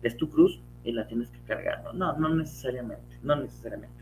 [0.02, 1.82] es tu cruz, y la tienes que cargar.
[1.94, 3.96] No, no, necesariamente, no necesariamente.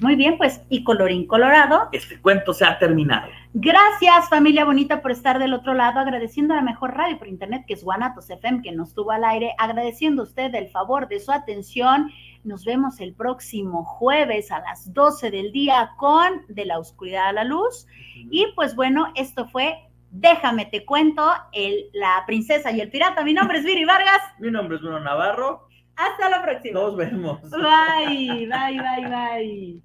[0.00, 1.88] Muy bien, pues, y colorín colorado.
[1.92, 3.28] Este cuento se ha terminado.
[3.52, 7.64] Gracias, familia bonita, por estar del otro lado, agradeciendo a la mejor radio por internet,
[7.66, 11.20] que es Guanatos FM, que nos tuvo al aire, agradeciendo a usted el favor de
[11.20, 12.10] su atención.
[12.42, 17.32] Nos vemos el próximo jueves a las 12 del día con De la Oscuridad a
[17.32, 17.86] la Luz.
[18.30, 19.76] Y pues bueno, esto fue
[20.14, 23.24] Déjame te cuento, el, la princesa y el pirata.
[23.24, 24.20] Mi nombre es Viri Vargas.
[24.38, 25.68] Mi nombre es Bruno Navarro.
[25.96, 26.80] Hasta la próxima.
[26.80, 27.40] Nos vemos.
[27.50, 29.82] Bye, bye, bye, bye.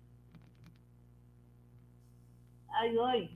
[2.69, 3.29] Ay, voy.